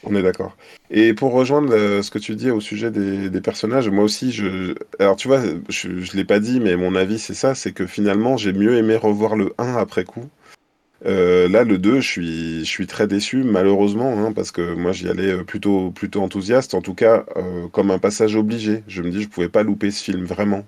[0.04, 0.56] On est d'accord.
[0.90, 4.74] Et pour rejoindre euh, ce que tu dis au sujet des, personnages, moi aussi, je...
[4.98, 7.86] Alors, tu vois, je, je l'ai pas dit, mais mon avis, c'est ça, c'est que
[7.86, 10.28] finalement, j'ai mieux aimé revoir le 1 après coup.
[11.06, 14.92] Euh, là, le 2, je suis, je suis très déçu, malheureusement, hein, parce que moi,
[14.92, 17.24] j'y allais euh, plutôt, plutôt enthousiaste, en tout cas,
[17.72, 18.82] comme un passage obligé.
[18.88, 20.64] Je me dis, je pouvais pas louper ce film, vraiment.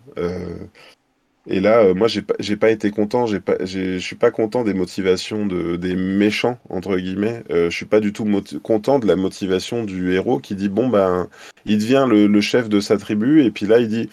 [1.48, 3.26] Et là, euh, moi, j'ai pas, pas été content.
[3.26, 7.42] J'ai pas, j'ai- je suis pas content des motivations de, des méchants entre guillemets.
[7.50, 8.26] Euh, je suis pas du tout
[8.62, 11.28] content de la motivation du héros qui dit bon ben,
[11.66, 14.08] il devient le, chef de sa tribu et puis là il dit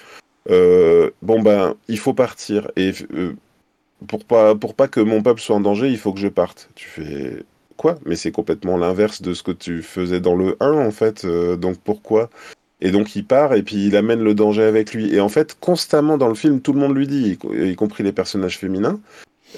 [0.50, 3.34] euh, bon ben, il faut partir et euh,
[4.08, 6.70] pour pas pour pas que mon peuple soit en danger, il faut que je parte.
[6.76, 7.44] Tu fais
[7.78, 8.00] quoi?
[8.06, 11.26] Mais c'est complètement l'inverse de ce que tu faisais dans le 1 en fait.
[11.26, 12.30] Donc pourquoi?
[12.82, 15.14] Et donc il part et puis il amène le danger avec lui.
[15.14, 17.76] Et en fait, constamment dans le film, tout le monde lui dit, y, co- y
[17.76, 19.00] compris les personnages féminins,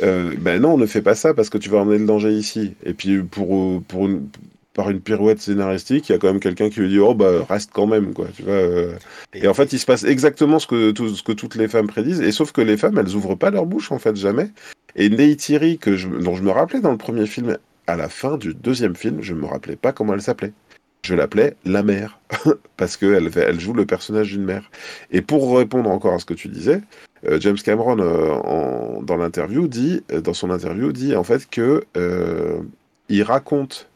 [0.02, 2.74] euh, ben non, ne fais pas ça parce que tu vas emmener le danger ici.
[2.84, 4.28] Et puis pour, une,
[4.74, 7.46] par une pirouette scénaristique, il y a quand même quelqu'un qui lui dit, oh bah
[7.48, 8.28] reste quand même, quoi.
[8.36, 8.54] Tu vois.
[8.54, 8.94] euh.
[9.34, 11.88] Et en fait, il se passe exactement ce que, tout, ce que toutes les femmes
[11.88, 12.22] prédisent.
[12.22, 14.50] Et sauf que les femmes, elles ouvrent pas leur bouche, en fait, jamais.
[14.96, 17.58] Et Neytiri, que je, dont je me rappelais dans le premier film,
[17.88, 20.54] à la fin du deuxième film, je me rappelais pas comment elle s'appelait.
[21.04, 22.20] Je l'appelais la mère,
[22.78, 24.70] parce qu'elle elle joue le personnage d'une mère.
[25.10, 26.82] Et pour répondre encore à ce que tu disais,
[27.26, 31.84] euh, James Cameron, euh, dans l'interview, dit, euh, dans son interview, dit en fait que
[31.98, 32.62] euh,
[33.10, 33.90] il raconte,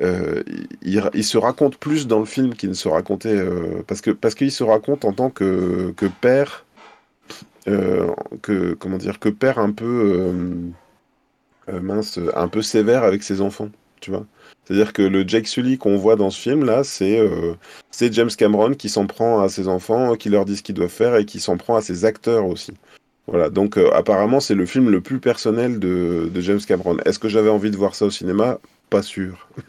[0.00, 3.42] il, se raconte plus dans le film qu'il ne se racontait,
[3.86, 6.64] parce parce qu'il se raconte en tant que, que père,
[7.66, 10.30] que comment dire, que père un peu
[11.66, 14.24] mince, un peu sévère avec ses enfants, tu vois.
[14.68, 17.54] C'est-à-dire que le Jake Sully qu'on voit dans ce film-là, c'est euh,
[17.90, 20.90] c'est James Cameron qui s'en prend à ses enfants, qui leur dit ce qu'ils doivent
[20.90, 22.74] faire et qui s'en prend à ses acteurs aussi.
[23.28, 26.98] Voilà, donc euh, apparemment c'est le film le plus personnel de, de James Cameron.
[27.06, 28.58] Est-ce que j'avais envie de voir ça au cinéma?
[28.90, 29.48] Pas sûr.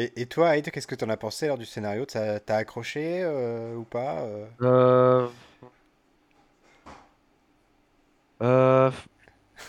[0.00, 2.06] Et, et toi, Aïd, qu'est-ce que t'en as pensé lors du scénario?
[2.06, 4.24] T'as accroché euh, ou pas?
[8.40, 8.90] Euh...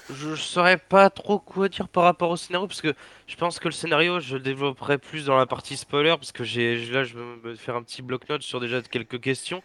[0.09, 2.95] Je saurais pas trop quoi dire par rapport au scénario parce que
[3.27, 6.43] je pense que le scénario je le développerai plus dans la partie spoiler parce que
[6.43, 9.61] j'ai là je vais me faire un petit bloc-notes sur déjà quelques questions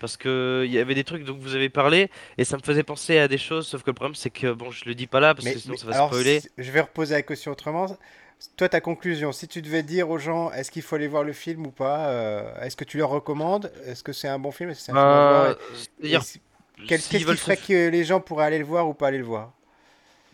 [0.00, 2.82] parce que il y avait des trucs dont vous avez parlé et ça me faisait
[2.84, 5.20] penser à des choses sauf que le problème c'est que bon je le dis pas
[5.20, 6.40] là parce Mais, que sinon mais ça va alors, spoiler.
[6.40, 7.86] si- je vais reposer la question autrement.
[8.56, 11.32] Toi, ta conclusion, si tu devais dire aux gens, est-ce qu'il faut aller voir le
[11.32, 12.08] film ou pas?
[12.08, 13.72] euh, est-ce que tu leur recommandes?
[13.86, 14.70] Est-ce que c'est un bon film?
[14.70, 15.46] Est-ce que c'est un film à voir?
[15.46, 15.56] Et,
[16.02, 16.40] et c'est-à-dire si-
[16.86, 19.18] quel- s'ils qu'est-ce qui ferait que les gens pourraient aller le voir ou pas aller
[19.18, 19.52] le voir?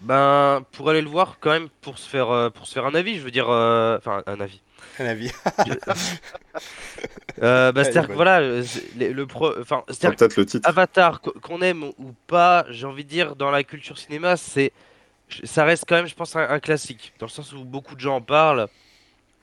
[0.01, 2.95] Ben, pour aller le voir, quand même, pour se faire, euh, pour se faire un
[2.95, 4.61] avis, je veux dire, euh, enfin, un avis.
[4.99, 5.31] Un avis.
[7.41, 8.65] Euh, bah, est c'est-à-dire que voilà, euh,
[8.99, 10.69] le, le pro, enfin, C'est c'est-à-dire que peut-être le titre.
[10.69, 14.73] Avatar, qu- qu'on aime ou pas, j'ai envie de dire, dans la culture cinéma, c'est,
[15.45, 18.01] ça reste quand même, je pense, un, un classique, dans le sens où beaucoup de
[18.01, 18.67] gens en parlent,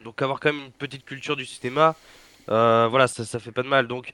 [0.04, 1.96] donc avoir quand même une petite culture du cinéma,
[2.50, 3.88] euh, voilà, ça, ça fait pas de mal.
[3.88, 4.12] Donc,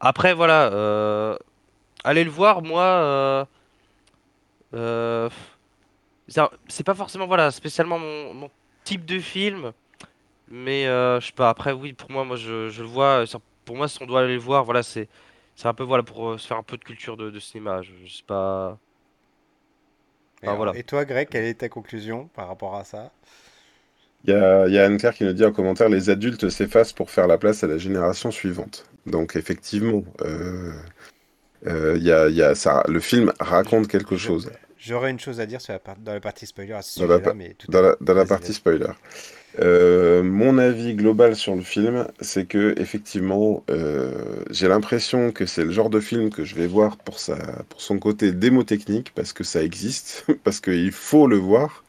[0.00, 1.36] après, voilà, euh,
[2.02, 3.44] allez le voir, moi, euh,
[4.74, 5.28] euh,
[6.68, 8.50] c'est pas forcément, voilà, spécialement mon, mon
[8.84, 9.72] type de film.
[10.48, 13.40] Mais euh, je sais pas, après oui, pour moi, moi je, je le vois, ça-
[13.64, 15.08] pour moi si on doit aller le voir, voilà, c'est
[15.56, 17.82] c'est un peu voilà pour euh, se faire un peu de culture de, de cinéma,
[17.82, 18.78] je, je sais pas.
[20.42, 20.72] Et, voilà.
[20.72, 23.12] et toi, Greg, quelle est ta conclusion par rapport à ça?
[24.24, 26.92] Il y a, il y a Anne-Claire qui nous dit en commentaire les adultes s'effacent
[26.92, 28.84] pour faire la place à la génération suivante.
[29.06, 30.72] Donc effectivement, euh,
[31.66, 34.50] euh, il y a, il y a ça, le film raconte quelque chose.
[34.86, 37.06] J'aurais une chose à dire sur la part- dans la partie spoiler à ce Dans
[37.08, 38.86] la mais tout Dans la, dans la Vas-y, partie spoiler.
[39.60, 45.64] Euh, mon avis global sur le film, c'est que effectivement, euh, j'ai l'impression que c'est
[45.64, 47.36] le genre de film que je vais voir pour sa,
[47.70, 51.84] pour son côté démo technique, parce que ça existe, parce qu'il faut le voir.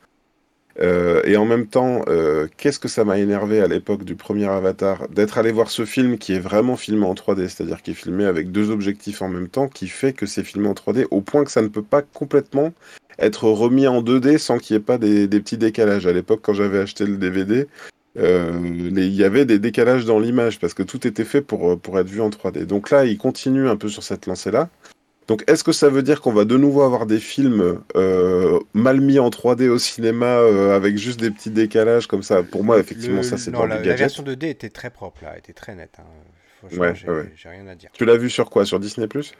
[0.79, 4.45] Euh, et en même temps, euh, qu'est-ce que ça m'a énervé à l'époque du premier
[4.45, 7.95] Avatar, d'être allé voir ce film qui est vraiment filmé en 3D, c'est-à-dire qui est
[7.95, 11.21] filmé avec deux objectifs en même temps, qui fait que c'est filmé en 3D au
[11.21, 12.73] point que ça ne peut pas complètement
[13.17, 16.05] être remis en 2D sans qu'il n'y ait pas des, petits décalages.
[16.05, 17.67] À l'époque, quand j'avais acheté le DVD,
[18.19, 21.97] euh, il y avait des décalages dans l'image parce que tout était fait pour, pour
[21.99, 22.65] être vu en 3D.
[22.65, 24.69] Donc là, il continue un peu sur cette lancée-là.
[25.27, 29.01] Donc est-ce que ça veut dire qu'on va de nouveau avoir des films euh, mal
[29.01, 32.43] mis en 3D au cinéma euh, avec juste des petits décalages comme ça?
[32.43, 35.37] Pour moi, effectivement, Le- ça c'est dans la, la version 2D était très propre là,
[35.37, 35.99] était très nette.
[35.99, 36.05] hein.
[36.77, 37.25] Ouais, j'ai ouais.
[37.49, 37.89] rien à dire.
[37.93, 38.65] Tu l'as vu sur quoi?
[38.65, 39.33] Sur Disney Plus?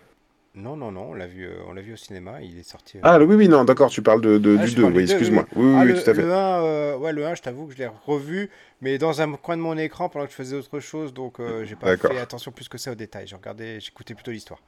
[0.56, 2.98] Non, non, non, on l'a vu, on l'a vu au cinéma, il est sorti.
[3.04, 5.04] Ah oui, oui, non, d'accord, tu parles de, de- Ah, du je 2, parle oui,
[5.04, 5.46] excuse-moi.
[5.56, 5.64] oui.
[5.64, 6.22] Oui, Ah, oui, le, tout à fait.
[6.24, 8.50] le 1, euh, ouais, le 1, je t'avoue que je l'ai revu,
[8.82, 11.64] mais dans un coin de mon écran pendant que je faisais autre chose, donc euh,
[11.64, 13.28] j'ai pas fait attention plus que ça aux détails.
[13.28, 14.62] J'ai regardé, j'écoutais plutôt l'histoire.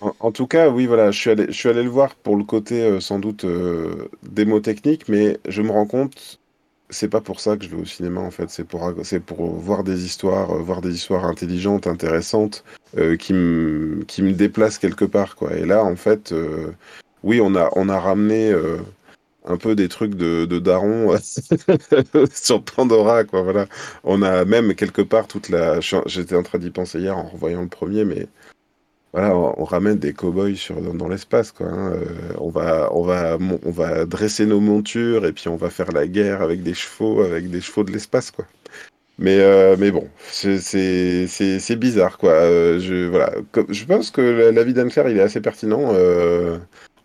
[0.00, 1.18] En, tout cas, oui, voilà, je
[1.50, 5.62] suis allé, le voir pour le côté euh, sans doute euh, démo technique, mais je
[5.62, 6.40] me rends compte,
[6.90, 10.04] c'est pas pour ça que je vais au cinéma en fait, c'est pour, voir des
[10.04, 12.64] histoires, euh, voir des histoires intelligentes, intéressantes,
[12.98, 15.54] euh, qui me, qui déplacent quelque part, quoi.
[15.54, 16.34] Et là, en fait,
[17.22, 18.52] oui, on a, ramené
[19.46, 21.16] un peu des trucs de, de daron
[22.34, 23.42] sur Pandora, quoi.
[23.42, 23.66] Voilà,
[24.04, 27.62] on a même quelque part toute la, j'étais en train d'y penser hier en revoyant
[27.62, 28.26] le premier, mais
[29.14, 30.56] voilà, on, ramène des cow-boys
[30.92, 31.68] dans, l'espace, quoi.
[31.68, 31.92] hein.
[31.92, 35.92] Euh, on va, on va, on va dresser nos montures et puis on va faire
[35.92, 38.44] la guerre avec des chevaux, avec des chevaux de l'espace, quoi.
[39.18, 42.32] Mais, euh, mais bon, c'est, bizarre, quoi.
[42.32, 43.34] Euh, je, voilà,
[43.68, 45.94] je pense que la- l'avis d'Anne-Claire, il est assez pertinent.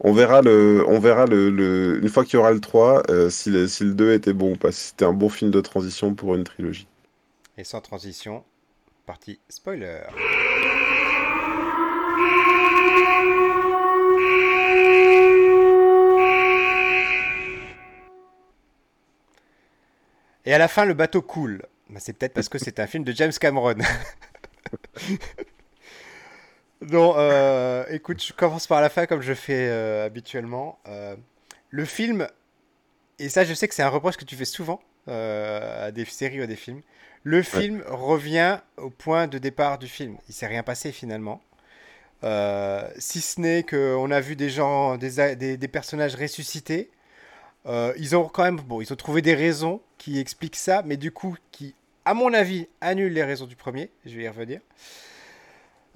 [0.02, 3.52] On verra le, on verra le, une fois qu'il y aura le 3, euh, si,
[3.52, 6.16] le, si le 2 était bon ou pas, si c'était un bon film de transition
[6.16, 6.88] pour une trilogie.
[7.58, 8.44] Et sans transition,
[9.06, 10.00] partie spoiler.
[20.50, 21.62] Et à la fin, le bateau coule.
[21.92, 23.76] Bah, c'est peut-être parce que c'est un film de James Cameron.
[26.82, 30.80] non, euh, écoute, je commence par la fin comme je fais euh, habituellement.
[30.88, 31.16] Euh,
[31.70, 32.28] le film,
[33.20, 36.40] et ça je sais que c'est un reproche que tu fais souvent à des séries
[36.40, 36.82] ou à des films,
[37.24, 40.18] le film revient au point de départ du film.
[40.30, 41.42] Il s'est rien passé finalement.
[42.24, 46.90] Si ce n'est qu'on a vu des gens, des, a- des- des personnages ressuscités.
[47.70, 50.98] Euh, ils ont quand même, bon, ils ont trouvé des raisons qui expliquent ça, mais
[50.98, 53.92] du coup, qui, à mon avis, annulent les raisons du premier.
[54.06, 54.60] Je vais y revenir.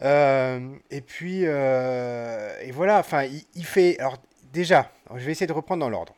[0.03, 0.59] Euh,
[0.91, 3.97] et puis, euh, et voilà, enfin, il, fait.
[3.99, 4.17] Alors,
[4.51, 6.13] déjà, je vais essayer de reprendre dans l'ordre.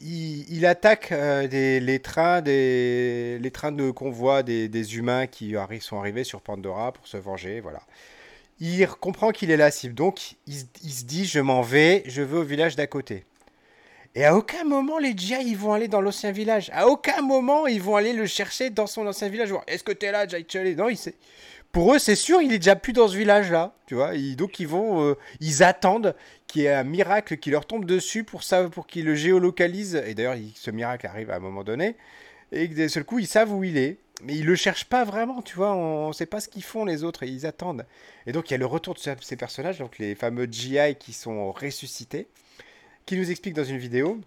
[0.00, 6.92] Il, attaque les trains, les trains de convoi des, humains qui sont arrivés sur Pandora
[6.92, 7.82] pour se venger, voilà.
[8.58, 12.22] Il comprend qu'il est la cible, donc il, il se dit je m'en vais, je
[12.22, 13.24] vais au village d'à côté.
[14.16, 16.70] Et à aucun moment les GI ils vont aller dans l'ancien village.
[16.74, 19.52] À aucun moment ils vont aller le chercher dans son ancien village.
[19.66, 20.98] Est-ce que t'es là, Jai Chale Non, il.
[21.72, 24.10] Pour eux, c'est sûr, il est déjà plus dans ce village-là, tu vois.
[24.36, 26.16] Donc ils vont, euh, ils attendent
[26.48, 29.94] qu'il y ait un miracle qui leur tombe dessus pour ça, pour qu'ils le géolocalisent.
[30.04, 31.94] Et d'ailleurs, il- ce miracle arrive à un moment donné,
[32.50, 33.98] et d'un seul coup, ils savent où il est.
[34.24, 35.72] Mais ils le cherchent pas vraiment, tu vois.
[35.72, 37.86] On ne sait pas ce qu'ils font les autres, et ils attendent.
[38.26, 40.96] Et donc il y a le retour de ce- ces personnages, donc les fameux GI
[40.98, 42.26] qui sont ressuscités,
[43.10, 44.20] qui nous expliquent dans une vidéo,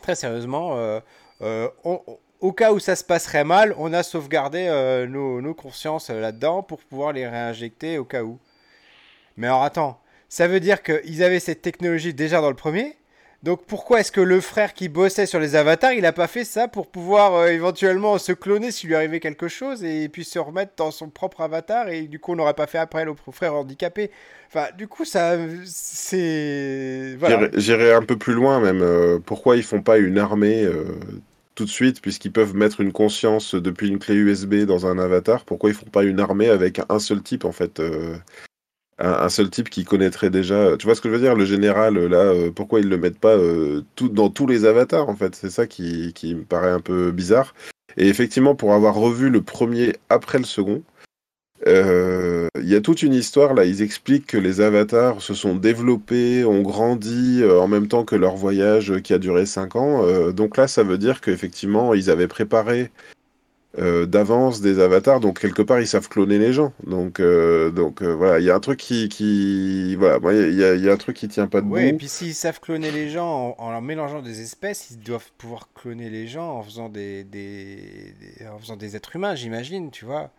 [0.00, 1.00] très sérieusement, euh,
[1.40, 1.68] euh,
[2.38, 6.62] au cas où ça se passerait mal, on a sauvegardé euh, nos, nos consciences là-dedans
[6.62, 8.38] pour pouvoir les réinjecter au cas où.
[9.36, 12.96] Mais alors attends, ça veut dire qu'ils avaient cette technologie déjà dans le premier
[13.42, 16.44] donc pourquoi est-ce que le frère qui bossait sur les avatars, il a pas fait
[16.44, 20.38] ça pour pouvoir euh, éventuellement se cloner s'il lui arrivait quelque chose et puis se
[20.38, 23.54] remettre dans son propre avatar et du coup on n'aurait pas fait après le frère
[23.54, 24.10] handicapé?
[24.48, 27.16] Enfin du coup ça c'est.
[27.56, 28.80] J'irai- un peu plus loin même.
[28.82, 30.84] euh, pourquoi ils font pas une armée euh,
[31.54, 35.44] tout de suite, puisqu'ils peuvent mettre une conscience depuis une clé USB dans un avatar
[35.44, 37.80] Pourquoi ils font pas une armée avec un seul type en fait
[39.02, 40.76] un, seul type qui connaîtrait déjà.
[40.76, 43.18] Tu vois ce que je veux dire Le général là, euh, pourquoi ils le mettent
[43.18, 45.34] pas euh, dans tous les avatars en fait?
[45.34, 47.54] C'est ça qui, me paraît un peu bizarre.
[47.96, 50.82] Et effectivement, pour avoir revu le premier après le second.
[51.66, 53.64] euh, Il y a toute une histoire là.
[53.64, 58.16] Ils expliquent que les avatars se sont développés, ont grandi euh, en même temps que
[58.16, 60.06] leur voyage euh, qui a duré 5 ans.
[60.06, 62.90] Euh, donc là, ça veut dire qu'effectivement, ils avaient préparé
[63.78, 65.20] euh, d'avance des avatars.
[65.20, 66.72] Donc quelque part, ils savent cloner les gens.
[66.86, 69.96] Donc, euh, donc euh, voilà, il y a un truc qui, qui...
[69.96, 71.74] voilà, il y, a- il y a un truc qui tient pas debout.
[71.74, 74.98] Ouais, et puis s'ils savent cloner les gens en, en leur mélangeant des espèces, ils
[75.00, 79.34] doivent pouvoir cloner les gens en faisant des, des, des- en faisant des êtres humains,
[79.34, 80.30] j'imagine, tu vois.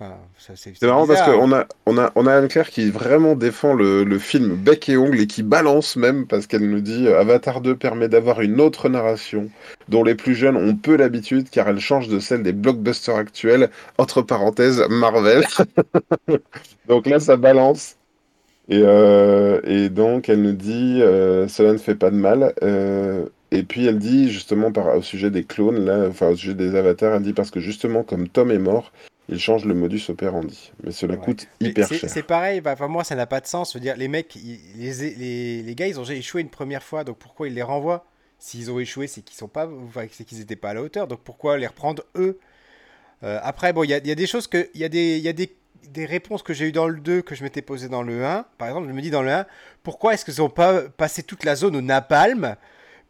[0.00, 0.14] Enfin,
[0.54, 4.18] c'est marrant parce qu'on a, on a, on a Anne-Claire qui vraiment défend le, le
[4.20, 7.74] film bec et ongle et qui balance même parce qu'elle nous dit euh, Avatar 2
[7.76, 9.50] permet d'avoir une autre narration
[9.88, 13.70] dont les plus jeunes ont peu l'habitude car elle change de celle des blockbusters actuels,
[13.98, 15.44] entre parenthèses Marvel.
[16.88, 17.96] donc là ça balance.
[18.68, 22.54] Et, euh, et donc elle nous dit euh, cela ne fait pas de mal.
[22.62, 26.54] Euh, et puis elle dit justement par, au sujet des clones, là, enfin au sujet
[26.54, 28.92] des avatars, elle dit parce que justement comme Tom est mort,
[29.28, 30.72] il change le modus operandi.
[30.82, 31.20] Mais cela Ouais.
[31.20, 32.08] coûte hyper cher.
[32.08, 33.72] C'est pareil, bah, enfin, moi ça n'a pas de sens.
[33.72, 36.48] Je veux dire, les mecs, ils- les, les, les gars, ils ont déjà échoué une
[36.50, 38.04] première fois, donc pourquoi ils les renvoient?
[38.38, 41.06] S'ils ont échoué, c'est qu'ils sont pas, enfin, c'est qu'ils n'étaient pas à la hauteur,
[41.08, 42.38] donc pourquoi les reprendre eux?
[43.24, 44.88] Euh, Après, bon, il y a, il y a des choses que, il y a
[44.88, 45.52] des, il y a des,
[45.90, 48.44] des réponses que j'ai eues dans le 2 que je m'étais posé dans le 1.
[48.58, 49.44] Par exemple, je me dis dans le 1,
[49.82, 52.54] pourquoi est-ce qu'ils n'ont pas passé toute la zone au napalm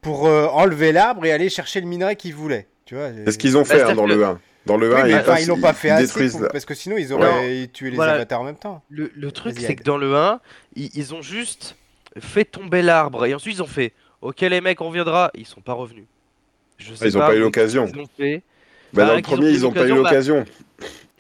[0.01, 2.67] pour euh, enlever l'arbre et aller chercher le minerai qu'ils voulaient?
[2.87, 4.41] Tu vois C'est ce qu'ils ont fait Bah, hein, dans le 1.
[4.67, 6.75] Dans le 1, Oui, mais ils, enfin, ils l'ont pas fait assez pour- parce que
[6.75, 8.15] sinon ils auraient tué les Voilà.
[8.15, 8.83] avatars en même temps.
[8.91, 10.41] Le, le truc, c'est que dans le 1,
[10.77, 11.77] ils, ils ont juste
[12.19, 15.31] fait tomber l'arbre et ensuite ils ont fait Ok, les mecs, on reviendra.
[15.35, 16.05] Ils sont pas revenus.
[16.77, 17.87] Je sais Ah, ils ont pas eu l'occasion.
[17.95, 18.43] Ils ont fait.
[18.93, 20.45] Bah, dans Bah, le premier, ils ont pas eu l'occasion,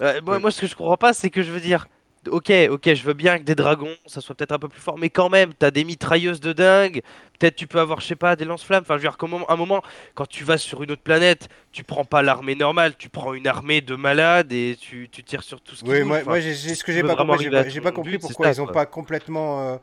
[0.00, 0.14] bah.
[0.14, 1.86] Euh, moi, moi, ce que je comprends pas, c'est que je veux dire,
[2.30, 4.98] ok, ok, je veux bien que des dragons, ça soit peut-être un peu plus fort,
[4.98, 7.02] mais quand même, t'as des mitrailleuses de dingue.
[7.38, 8.82] Peut-être tu peux avoir, je sais pas, des lance-flammes.
[8.82, 9.82] Enfin, je veux dire, comment, un moment,
[10.14, 13.46] quand tu vas sur une autre planète, tu prends pas l'armée normale, tu prends une
[13.46, 16.40] armée de malades et tu, tu tires sur tout ce qui Oui, moi, Enfin, moi
[16.40, 17.50] j'ai ce que j'ai pas compris, j'ai
[17.80, 18.74] pas, pas compris but, pourquoi ça, ils ont quoi.
[18.74, 19.76] pas complètement, euh,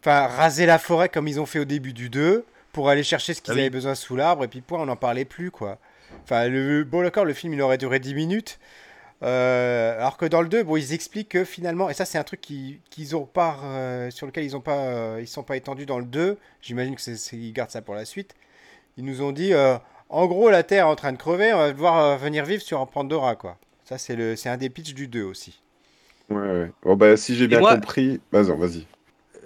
[0.00, 3.32] enfin, rasé la forêt comme ils ont fait au début du 2 pour aller chercher
[3.34, 3.60] ce qu'ils Ah oui.
[3.62, 5.78] avaient besoin sous l'arbre et puis point, on n'en parlait plus quoi.
[6.24, 8.58] Enfin, le, bon d'accord, le film il aurait duré 10 minutes.
[9.22, 12.24] Euh, alors que dans le 2, bon, ils expliquent que finalement, et ça c'est un
[12.24, 15.56] truc qui- qu'ils ont pas, euh, sur lequel ils ont pas, euh, ils sont pas
[15.56, 16.38] étendus dans le 2.
[16.62, 18.34] J'imagine que c'est, c'est- ils gardent ça pour la suite.
[18.96, 19.76] Ils nous ont dit, euh,
[20.08, 22.62] en gros, la Terre est en train de crever, on va devoir euh, venir vivre
[22.62, 23.58] sur un Pandora quoi.
[23.84, 25.60] Ça c'est le, c'est un des pitchs du 2 aussi.
[26.30, 26.70] Ouais, ouais.
[26.82, 28.20] Bon, bah, si j'ai bien moi- compris.
[28.32, 28.86] Vas-y, vas-y.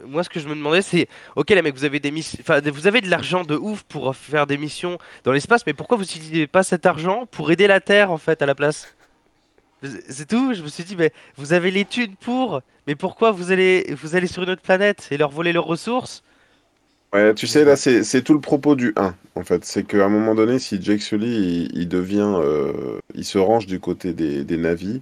[0.07, 2.61] moi, ce que je me demandais, c'est, ok, les mecs, vous avez des missions, enfin,
[2.61, 6.03] vous avez de l'argent de ouf pour faire des missions dans l'espace, mais pourquoi vous
[6.03, 8.95] n'utilisez pas cet argent pour aider la Terre, en fait, à la place?
[10.09, 10.55] C'est tout.
[10.55, 14.26] Je me suis dit, mais vous avez thunes pour, mais pourquoi vous allez, vous allez
[14.26, 16.22] sur une autre planète et leur voler leurs ressources?
[17.12, 19.64] Ouais, tu sais, là, c'est tout le propos du 1, en fait.
[19.64, 22.35] C'est qu'à un moment donné, si Jake Sully, il, il devient...
[22.41, 25.01] euh, il se range du côté des, des navis,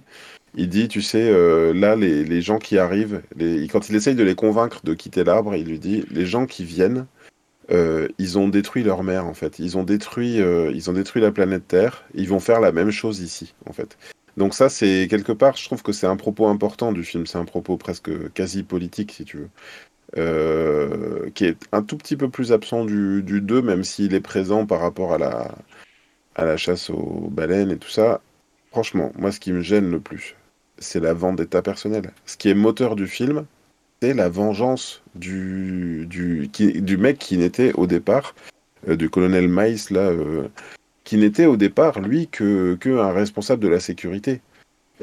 [0.55, 4.13] il dit, tu sais, euh, là, les, les gens qui arrivent, les, quand il essaye
[4.13, 7.07] de les convaincre de quitter l'arbre, il lui dit, les gens qui viennent,
[7.71, 9.57] euh, ils ont détruit leur mère, en fait.
[9.57, 12.03] Ils ont détruit, ils ont détruit la planète Terre.
[12.13, 13.97] Ils vont faire la même chose ici, en fait.
[14.37, 17.25] Donc ça, c'est quelque part, je trouve que c'est un propos important du film.
[17.27, 19.49] C'est un propos presque quasi politique, si tu veux.
[20.17, 24.21] Euh, qui est un tout petit peu plus absent du, du 2, même s'il est
[24.21, 25.17] présent par rapport à
[26.37, 28.21] la, chasse aux baleines et tout ça.
[28.71, 30.35] Franchement, moi, ce qui me gêne le plus,
[30.77, 32.11] c'est la vendetta personnelle.
[32.25, 33.45] Ce qui est moteur du film,
[34.01, 36.07] c'est la vengeance du
[36.99, 38.35] mec qui n'était au départ,
[38.87, 40.47] euh, du colonel Mice, là, euh,
[41.13, 44.41] qui n'était au départ, lui, que, que un responsable de la sécurité.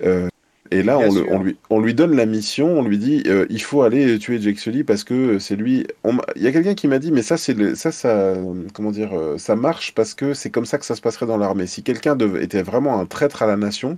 [0.02, 0.26] Euh,
[0.72, 1.26] et là, on, le- sûr.
[1.30, 4.40] on lui, on lui donne la mission, on lui dit euh, il faut aller tuer
[4.40, 5.86] Jake Sully parce que c'est lui.
[6.34, 8.34] Il y a quelqu'un qui m'a dit mais ça, c'est ça, ça,
[8.74, 11.36] comment dire, euh, ça marche parce que c'est comme ça que ça se passerait dans
[11.36, 11.68] l'armée.
[11.68, 13.96] Si quelqu'un était vraiment un traître à la nation,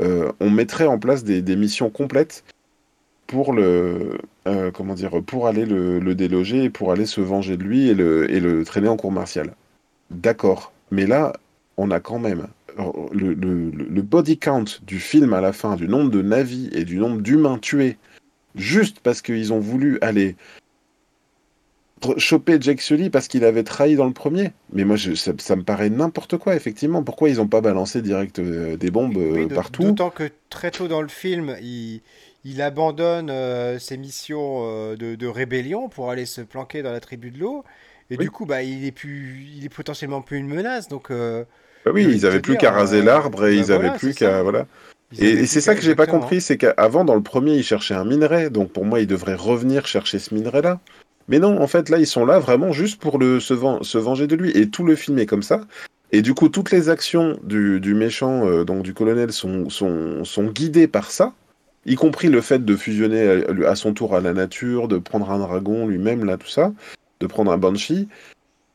[0.00, 2.44] euh, on mettrait en place des, des missions complètes
[3.26, 4.16] pour le,
[4.46, 7.88] euh, comment dire, pour aller le, le déloger et pour aller se venger de lui
[7.88, 9.54] et le, et le traîner en cour martiale.
[10.12, 11.32] D'accord, mais là,
[11.78, 12.46] on a quand même
[12.78, 12.82] euh,
[13.12, 16.68] le, le- le- le body count du film à la fin, du nombre de navis
[16.72, 17.96] et du nombre d'humains tués,
[18.54, 20.36] juste parce qu'ils ont voulu aller
[22.18, 24.50] choper Jake Sully parce qu'il avait trahi dans le premier.
[24.72, 27.02] Mais moi, je- ça, ça me paraît n'importe quoi, effectivement.
[27.02, 29.82] Pourquoi ils n'ont pas balancé direct euh, des bombes euh, Oui, partout?
[29.84, 32.00] D'autant que très tôt dans le film, il,
[32.44, 37.30] il abandonne euh, ses missions de, de rébellion pour aller se planquer dans la tribu
[37.30, 37.64] de l'eau.
[38.12, 38.24] Et Oui.
[38.24, 40.86] du coup, bah, il est plus, il est potentiellement plus une menace.
[40.86, 41.44] Donc, euh,
[41.86, 43.84] Bah oui, ils de avaient te plus qu'à raser euh, l'arbre et bah ils avaient
[43.84, 44.66] voilà, plus qu'à voilà.
[45.18, 48.04] Et, c'est ça que j'ai pas compris, c'est qu'avant dans le premier ils cherchaient un
[48.04, 50.80] minerai, donc pour moi ils devraient revenir chercher ce minerai-là.
[51.28, 53.96] Mais non, en fait là ils sont là vraiment juste pour le se, ven- se
[53.98, 55.62] venger de lui et tout le film est comme ça.
[56.12, 60.24] Et du coup toutes les actions du, du méchant, euh, donc du colonel, sont, sont,
[60.24, 61.32] sont guidées par ça,
[61.86, 65.30] y compris le fait de fusionner à, à son tour à la nature, de prendre
[65.30, 66.72] un dragon lui-même là tout ça,
[67.22, 68.08] de prendre un banshee.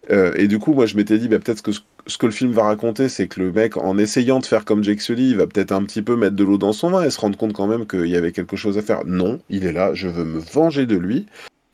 [0.09, 2.51] Euh, et du coup, moi, je m'étais dit, bah, peut-être que ce, que le film
[2.51, 5.47] va raconter, c'est que le mec, en essayant de faire comme Jake Sully, il va
[5.47, 7.67] peut-être un petit peu mettre de l'eau dans son vin et se rendre compte quand
[7.67, 9.05] même qu'il y avait quelque chose à faire.
[9.05, 11.25] Non, il est là, je veux me venger de lui.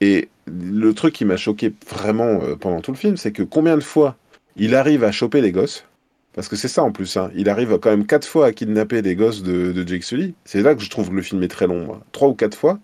[0.02, 3.78] Et le truc qui m'a choqué vraiment euh, pendant tout le film, c'est que combien
[3.78, 4.18] de fois
[4.58, 5.86] il arrive à choper les gosses?
[6.34, 7.30] Parce que c'est ça en plus, hein.
[7.36, 10.34] il arrive quand même quatre fois à kidnapper des gosses de, de Jake Sully.
[10.46, 12.80] C'est là que je trouve que le film est très long, trois ou quatre fois.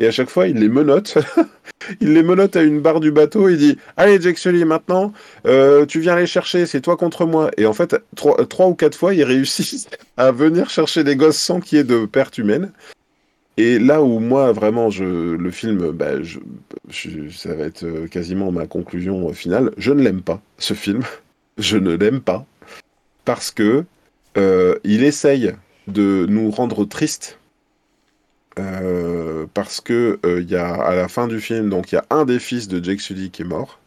[0.00, 1.18] Et à chaque fois, il les menotte.
[2.00, 3.50] il les menotte à une barre du bateau.
[3.50, 5.12] Il dit Allez, Jake Sully, maintenant,
[5.46, 7.50] euh, tu viens les chercher, c'est toi contre moi.
[7.58, 11.60] Et en fait, trois, ou quatre fois, ils réussissent à venir chercher des gosses sans
[11.60, 12.72] qu'il y ait de perte humaine.
[13.58, 16.38] Et là où moi, vraiment, je, le film, bah, je,
[17.30, 19.70] ça va être euh, quasiment ma conclusion euh, finale.
[19.76, 21.02] Je ne l'aime pas, ce film.
[21.58, 22.46] Je ne l'aime pas.
[23.26, 23.84] Parce que
[24.36, 25.52] il essaye
[25.88, 27.39] de nous rendre tristes.
[28.60, 31.98] Euh, parce que euh, il y a à la fin du film, donc il y
[31.98, 33.78] a un des fils de Jake Sully qui est mort.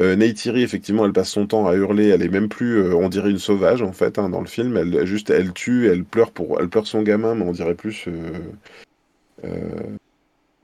[0.00, 2.08] Euh, Neytiri, effectivement, elle passe son temps à hurler.
[2.08, 4.76] Elle est même plus, euh, on dirait une sauvage en fait hein, dans le film.
[4.76, 8.06] Elle juste, elle tue, elle pleure pour, elle pleure son gamin, mais on dirait plus.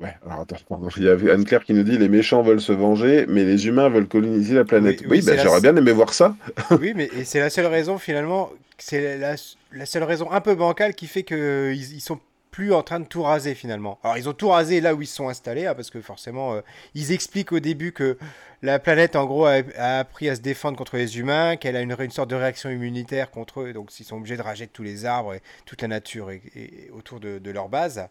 [0.01, 0.15] Ouais.
[0.27, 0.89] Alors attends, pardon.
[0.97, 3.91] Il y a Anne-Claire qui nous dit les méchants veulent se venger, mais les humains
[3.91, 5.01] veulent coloniser la planète.
[5.03, 6.35] Oui, Oui, bah, la- j'aurais bien aimé voir ça.
[6.81, 9.35] Oui, mais c'est la seule raison finalement, c'est la,
[9.73, 12.19] la seule raison un peu bancale qui fait que ils, ils sont
[12.51, 13.99] plus en train de tout raser finalement.
[14.03, 16.55] Alors ils ont tout rasé là où ils se sont installés, hein, parce que forcément
[16.55, 16.61] euh,
[16.95, 18.19] ils expliquent au début que
[18.63, 21.95] la planète en gros a, appris à se défendre contre les humains, qu'elle a une,
[21.99, 25.05] une sorte de réaction immunitaire contre eux, donc ils sont obligés de rager tous les
[25.07, 28.07] arbres et toute la nature et, autour de, leur base,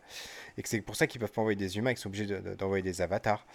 [0.58, 2.40] et que c'est pour ça qu'ils peuvent pas envoyer des humains, qu'ils sont obligés de-
[2.40, 3.46] de- d'envoyer des avatars.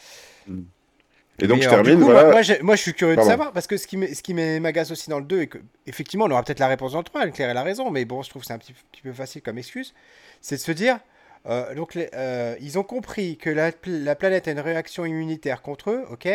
[1.40, 2.30] Et donc Mais je du termine, coup, voilà.
[2.30, 3.28] Moi, moi, je suis curieux Pardon.
[3.28, 6.30] de savoir, parce que ce qui m'agace aussi dans le 2, et que, effectivement, on
[6.30, 8.42] aura peut-être la réponse dans le 3, Claire elle a raison, mais bon, je trouve
[8.42, 9.94] que c'est un petit, petit peu facile comme excuse,
[10.40, 11.00] c'est de se dire,
[11.46, 15.04] euh, donc, les- euh, ils ont compris que la, pl- la planète a une réaction
[15.04, 16.28] immunitaire contre eux, ok,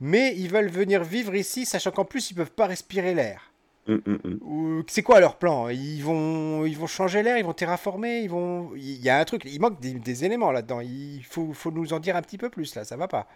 [0.00, 3.52] mais ils veulent venir vivre ici, sachant qu'en plus, ils peuvent pas respirer l'air.
[3.88, 4.84] Hum, hum, hum.
[4.88, 5.68] C'est quoi leur plan?
[5.68, 8.70] Ils vont, ils vont changer l'air, ils vont terraformer, ils vont.
[8.76, 10.80] Il y a un truc, il manque des, des éléments là-dedans.
[10.80, 13.26] Il faut, faut nous en dire un petit peu plus là, ça va pas.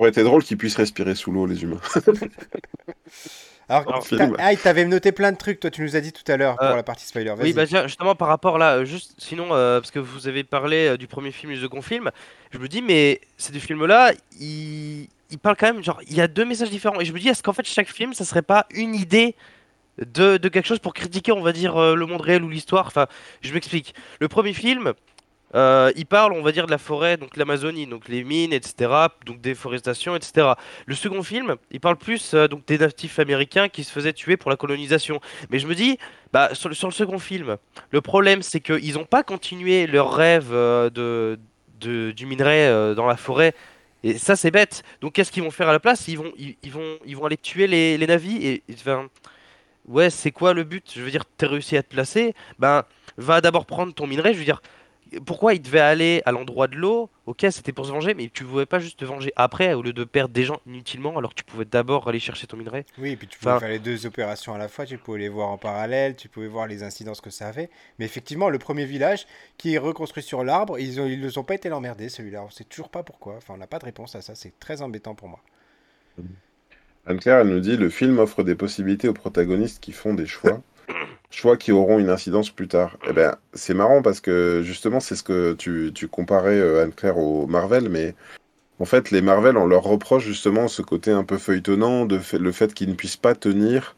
[0.00, 1.80] Aurait été drôle qu'ils puissent respirer sous l'eau, les humains.
[3.68, 4.02] Alors,
[4.38, 6.66] ah, t'avais noté plein de trucs, toi tu nous as dit tout à l'heure pour
[6.66, 7.32] Euh, la partie spoiler.
[7.38, 10.88] Oui, bah justement par rapport là, euh, juste sinon, euh, parce que vous avez parlé
[10.88, 12.10] euh, du premier film, du second film,
[12.50, 16.20] je me dis, mais ces deux films-là, ils, ils parlent quand même, genre, il y
[16.20, 16.98] a deux messages différents.
[16.98, 19.36] Et je me dis, est-ce qu'en fait, chaque film, ça serait pas une idée
[20.04, 22.86] de, de quelque chose pour critiquer, on va dire, euh, le monde réel ou l'histoire?
[22.88, 23.06] Enfin,
[23.42, 23.94] je m'explique.
[24.18, 24.94] Le premier film,
[25.54, 28.90] euh, il parle, on va dire, de la forêt, donc l'Amazonie, donc les mines, etc.,
[29.26, 30.48] donc déforestation, etc.
[30.86, 34.36] Le second film, il parle plus euh, donc des natifs américains qui se faisaient tuer
[34.36, 35.20] pour la colonisation.
[35.50, 35.98] Mais je me dis,
[36.32, 37.56] bah, sur, le- second film,
[37.90, 41.38] le problème, c'est qu'ils n'ont pas continué leur rêve euh, de,
[42.12, 43.54] du minerai dans la forêt.
[44.02, 44.82] Et ça, c'est bête.
[45.00, 46.08] Donc, qu'est-ce qu'ils vont faire à la place?
[46.08, 48.46] Ils vont, ils, vont, ils vont aller tuer les, les navis.
[48.46, 49.08] Et, enfin,
[49.86, 50.92] ouais, c'est quoi le but?
[50.94, 52.34] Je veux dire, t'as réussi à te placer?
[52.58, 52.84] Ben,
[53.16, 54.32] va d'abord prendre ton minerai.
[54.32, 54.62] Je veux dire,
[55.26, 58.44] pourquoi il devait aller à l'endroit de l'eau Ok, c'était pour se venger, mais tu
[58.44, 61.36] pouvais pas juste te venger après au lieu de perdre des gens inutilement alors que
[61.36, 62.84] tu pouvais d'abord aller chercher ton minerai.
[62.98, 65.18] Oui, et puis tu pouvais Enfin- faire les deux opérations à la fois, tu pouvais
[65.20, 67.70] les voir en parallèle, tu pouvais voir les incidences que ça avait.
[67.98, 69.26] Mais effectivement, le premier village
[69.58, 72.42] qui est reconstruit sur l'arbre, ils ont, ils ne ont pas été l'emmerder celui-là.
[72.44, 73.34] On sait toujours pas pourquoi.
[73.36, 74.34] Enfin, on n'a pas de réponse à ça.
[74.34, 75.40] C'est très embêtant pour moi.
[77.06, 80.60] Anne-Claire, elle nous dit le film offre des possibilités aux protagonistes qui font des choix,
[81.30, 82.96] choix qui auront une incidence plus tard.
[83.08, 87.18] Eh ben, c'est marrant parce que justement, c'est ce que tu, tu comparais euh, Anne-Claire
[87.18, 88.14] au Marvel, mais
[88.78, 92.38] en fait, les Marvel, on leur reproche justement ce côté un peu feuilletonnant, de fait-
[92.38, 93.94] le fait qu'ils ne puissent pas tenir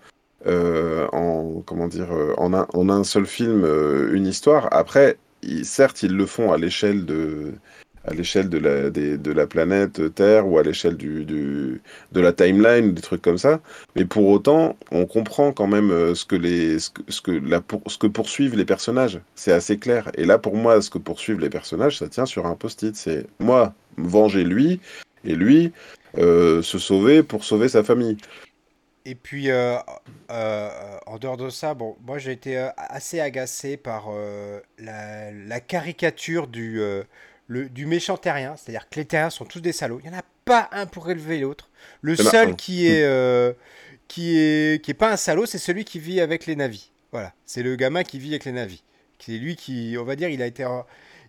[0.47, 4.68] euh, en comment dire euh, en un, en un seul film euh, une histoire.
[4.72, 5.16] Après,
[5.62, 7.53] certes, ils le font à l'échelle de
[8.05, 11.80] à l'échelle de la, planète Terre ou à l'échelle de
[12.20, 13.61] la timeline, des trucs comme ça.
[13.96, 17.30] Mais pour autant, on comprend quand même euh, ce que, les, ce que, ce que,
[17.30, 19.20] la, ce que poursuivent les personnages.
[19.34, 20.11] C'est assez clair.
[20.16, 22.96] Et là, pour moi, ce que poursuivent les personnages, ça tient sur un post-it.
[22.96, 24.80] C'est moi, venger lui,
[25.24, 25.72] et lui,
[26.18, 28.16] euh, se sauver pour sauver sa famille.
[29.05, 29.76] Et puis, euh,
[30.28, 34.11] en dehors de ça, bon, moi j'ai été assez agacé par
[34.78, 36.80] la, caricature du,
[37.47, 38.57] le, du méchant terrien.
[38.57, 40.01] C'est-à-dire que les terriens sont tous des salauds.
[40.03, 41.70] Il n'y en a pas un pour élever l'autre.
[42.01, 43.53] Le seul qui est, euh,
[44.09, 46.90] qui est, qui est pas un salaud, c'est celui qui vit avec les navis.
[47.12, 48.82] Voilà, c'est le gamin qui vit avec les navis.
[49.18, 50.64] C'est lui qui, on va dire, il a été.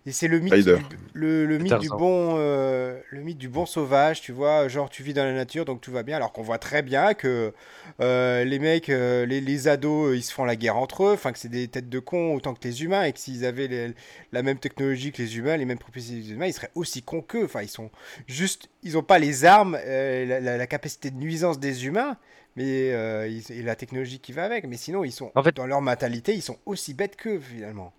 [0.06, 0.76] Et c'est le mythe, Rider.
[0.76, 4.90] du, le, le mythe du bon, euh, le mythe du bon sauvage, tu vois, genre
[4.90, 7.54] tu vis dans la nature donc tout va bien, alors qu'on voit très bien que
[8.00, 11.32] euh, les mecs, euh, les, les ados, ils se font la guerre entre eux, enfin
[11.32, 13.94] que c'est des têtes de cons autant que les humains, et que s'ils avaient les-
[14.32, 17.02] la même technologie que les humains, les mêmes propriétés que les humains, ils seraient aussi
[17.02, 17.44] cons qu'eux.
[17.46, 17.90] Enfin, ils sont
[18.26, 22.18] juste, ils ont pas les armes, euh, la, la- la capacité de nuisance des humains,
[22.56, 24.66] mais euh, ils- et la technologie qui va avec.
[24.66, 27.94] Mais sinon, ils sont En fait- dans leur mentalité, ils sont aussi bêtes qu'eux finalement.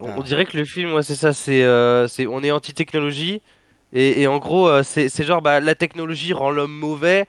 [0.00, 0.14] On, Ah.
[0.18, 3.42] on dirait que le film, ouais, c'est ça, c'est, euh, c'est, on est anti-technologie,
[3.92, 7.26] et, et en gros, euh, c'est, c'est genre, bah, la technologie rend l'homme mauvais,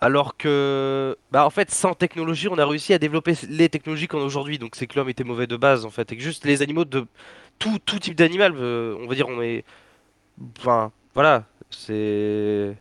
[0.00, 4.20] alors que, bah, en fait, sans technologie, on a réussi à développer les technologies qu'on
[4.20, 6.44] a aujourd'hui, donc c'est que l'homme était mauvais de base, en fait, et que juste
[6.44, 7.06] les animaux de
[7.58, 9.64] tout, tout type d'animal, euh, on va dire, on est,
[10.60, 12.74] enfin, voilà, c'est,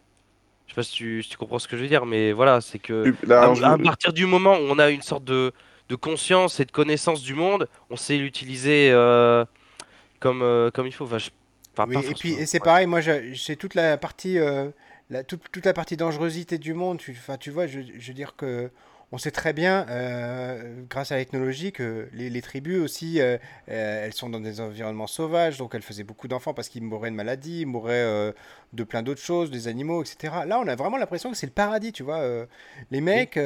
[0.68, 2.62] je sais pas si tu, si tu comprends ce que je veux dire, mais voilà,
[2.62, 5.54] c'est que, Là, à, je- à partir du moment où on a une sorte de,
[5.90, 9.46] de conscience et de connaissance du monde, on sait l'utiliser euh,
[10.20, 11.06] comme, euh, comme il faut.
[11.06, 11.30] Enfin, je-
[11.74, 12.66] enfin, Oui, pas et puis et c'est Ouais.
[12.66, 14.70] pareil, moi j'ai j'ai toute la partie, euh,
[15.10, 16.98] la, toute, toute la partie dangerosité du monde.
[17.00, 18.70] Tu, enfin, tu vois, je, je veux dire que
[19.14, 23.38] on sait très bien, euh, grâce à la technologie, que les, tribus aussi, euh,
[23.70, 27.10] euh, elles sont dans des environnements sauvages, donc elles faisaient beaucoup d'enfants parce qu'ils mouraient
[27.10, 28.34] de maladies, ils mouraient
[28.74, 30.34] de plein d'autres choses, des animaux, etc.
[30.46, 32.22] Là, on a vraiment l'impression que c'est le paradis, tu vois.
[32.92, 33.38] les mecs,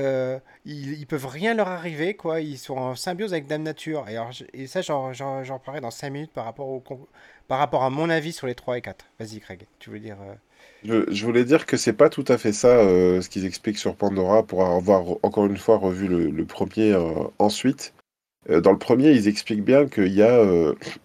[0.65, 2.41] ils, ils, peuvent rien leur arriver, quoi.
[2.41, 4.09] Ils sont en symbiose avec Dame Nature.
[4.09, 5.11] Et, alors, et ça, j'en
[5.59, 6.83] parlerai dans 5 minutes par rapport, au,
[7.47, 9.05] par rapport à mon avis sur les 3 et 4.
[9.19, 10.17] Vas-y, Craig, tu veux dire...
[10.83, 13.95] Je, voulais dire que c'est pas tout à fait ça euh, ce qu'ils expliquent sur
[13.95, 17.93] Pandora pour avoir encore une fois revu le, premier euh, ensuite.
[18.49, 20.43] Euh, dans le premier, ils expliquent bien qu'il y a,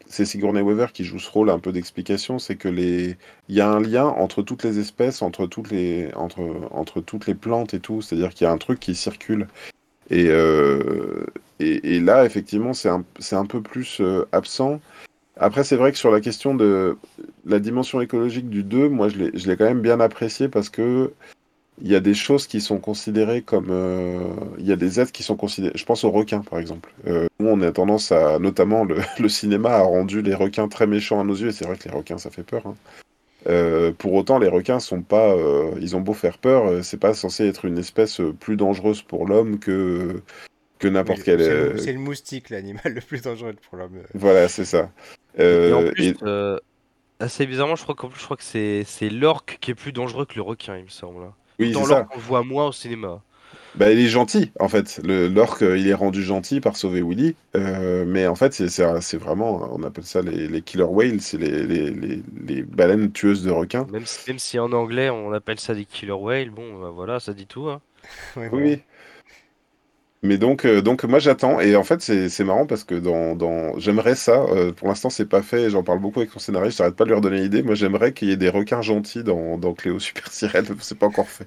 [0.06, 3.16] c'est Sigourney Weaver qui joue ce rôle un peu d'explication, c'est que les,
[3.50, 6.40] il y a un lien entre toutes les espèces, entre toutes les, entre,
[6.70, 9.46] entre toutes les plantes et tout, c'est-à-dire qu'il y a un truc qui circule.
[10.08, 10.30] Et,
[11.58, 14.00] et, là, effectivement, c'est un, un peu plus
[14.32, 14.80] absent.
[15.36, 16.96] Après, c'est vrai que sur la question de
[17.46, 21.12] la dimension écologique du 2, moi, je l'ai quand même bien apprécié parce que
[21.82, 23.68] il y a des choses qui sont considérées comme.
[23.70, 24.18] Euh,
[24.58, 25.74] il y a des êtres qui sont considérés.
[25.76, 26.92] Je pense aux requins, par exemple.
[27.06, 28.38] Euh, nous, on a tendance à.
[28.38, 31.66] Notamment, le, le, cinéma a rendu les requins très méchants à nos yeux, et c'est
[31.66, 32.62] vrai que les requins, ça fait peur.
[32.66, 32.74] Hein.
[33.46, 35.34] Euh, pour autant, les requins sont pas.
[35.34, 39.26] Euh, ils ont beau faire peur, c'est pas censé être une espèce plus dangereuse pour
[39.26, 40.22] l'homme que
[40.78, 41.78] que n'importe quel.
[41.78, 43.98] C'est le, moustique, l'animal le plus dangereux pour l'homme.
[44.14, 44.90] Voilà, c'est ça.
[45.38, 46.14] et en plus,
[47.20, 49.92] assez bizarrement, je crois qu'en plus, je crois que c'est c'est l'orque qui est plus
[49.92, 51.30] dangereux que le requin, il me semble.
[51.58, 53.22] Oui, Dans l'orque, on le voit moins au cinéma.
[53.76, 55.00] Bah, il est gentil, en fait.
[55.04, 57.36] L'orque, il est rendu gentil par sauver Willy.
[57.54, 61.62] Euh, mais en fait, c'est vraiment, on appelle ça les, les killer whales, c'est les,
[61.66, 63.86] les, les, baleines tueuses de requins.
[63.92, 67.34] Même, même si en anglais, on appelle ça des killer whales, bon, bah, voilà, ça
[67.34, 67.68] dit tout.
[67.68, 67.82] Hein.
[68.52, 68.80] oui.
[70.26, 73.78] Mais donc, euh, donc moi j'attends et en fait c'est marrant parce que dans, dans...
[73.78, 74.42] j'aimerais ça.
[74.50, 75.70] Euh, pour l'instant c'est pas fait.
[75.70, 76.78] J'en parle beaucoup avec son scénariste.
[76.78, 77.62] J'arrête pas de lui redonner l'idée.
[77.62, 80.66] Moi j'aimerais qu'il y ait des requins gentils dans, dans Cléo Super Sirène.
[80.80, 81.46] C'est pas encore fait.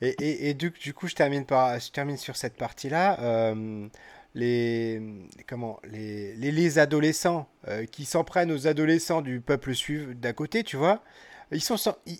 [0.00, 3.18] Et, et, du, coup je termine par je termine sur cette partie là.
[3.20, 3.86] Euh,
[4.34, 5.00] les
[5.48, 7.48] comment les, les adolescents
[7.90, 11.02] qui s'en prennent aux adolescents du peuple suivant d'à côté, tu vois.
[11.50, 11.76] Ils sont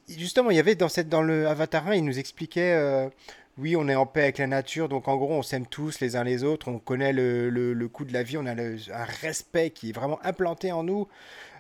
[0.09, 3.11] justement il y avait dans cette dans le Avatar 1 il nous expliquait
[3.59, 6.15] oui, on est en paix avec la nature, donc en gros, on s'aime tous les
[6.15, 9.71] uns les autres, on connaît le, le, coût de la vie, on a un respect
[9.71, 11.09] qui est vraiment implanté en nous,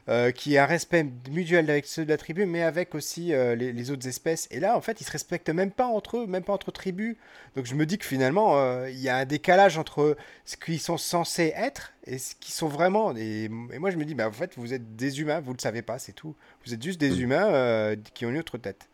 [0.08, 3.54] euh, qui est un respect mutuel avec ceux de la tribu, mais avec aussi euh,
[3.54, 4.48] les, autres espèces.
[4.50, 7.16] Et là, en fait, ils se respectent même pas entre eux, même pas entre tribus.
[7.56, 10.80] Donc je me dis que finalement, euh, il y a un décalage entre ce qu'ils
[10.80, 13.14] sont censés être et ce qu'ils sont vraiment.
[13.16, 15.82] Et, moi, je me dis, bah, en fait, vous êtes des humains, vous le savez
[15.82, 16.34] pas, c'est tout.
[16.64, 18.88] Vous êtes juste des humains qui ont une autre tête.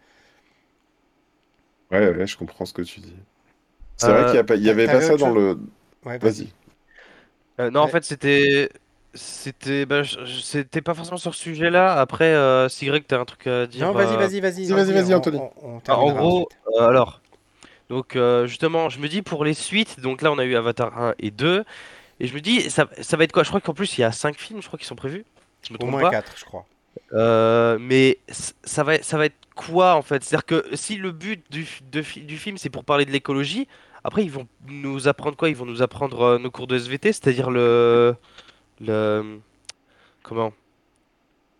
[1.90, 3.14] Ouais, je comprends ce que tu dis.
[3.96, 5.58] C'est vrai qu'il n'y avait pas ça dans le.
[6.04, 6.48] vas-y.
[7.60, 8.70] Euh, non, en fait, c'était.
[9.16, 10.02] C'était bah,
[10.42, 12.00] c'était pas forcément sur ce sujet-là.
[12.00, 13.86] Après, euh, si Greg, t'as un truc à dire.
[13.86, 14.66] Non, vas-y, vas-y, vas-y.
[14.66, 15.38] Vas-y, vas-y, Anthony.
[15.86, 17.20] Ah, en gros, euh, alors.
[17.90, 21.14] Donc, justement, je me dis pour les suites, donc là, on a eu Avatar 1
[21.20, 21.64] et 2.
[22.20, 23.42] Et je me dis, ça, ça va être quoi?
[23.42, 25.24] Je crois qu'en plus, il y a 5 films, je crois, qui sont prévus.
[25.62, 26.66] Je me Au moins 4, je crois.
[27.78, 30.24] mais ça va, ça va être quoi en fait.
[30.24, 33.68] C'est-à-dire que si le but du, du film c'est pour parler de l'écologie,
[34.04, 35.48] après ils vont nous apprendre quoi?
[35.48, 38.16] Ils vont nous apprendre euh, nos cours de SVT, c'est-à-dire le,
[38.80, 39.40] le
[40.22, 40.52] comment?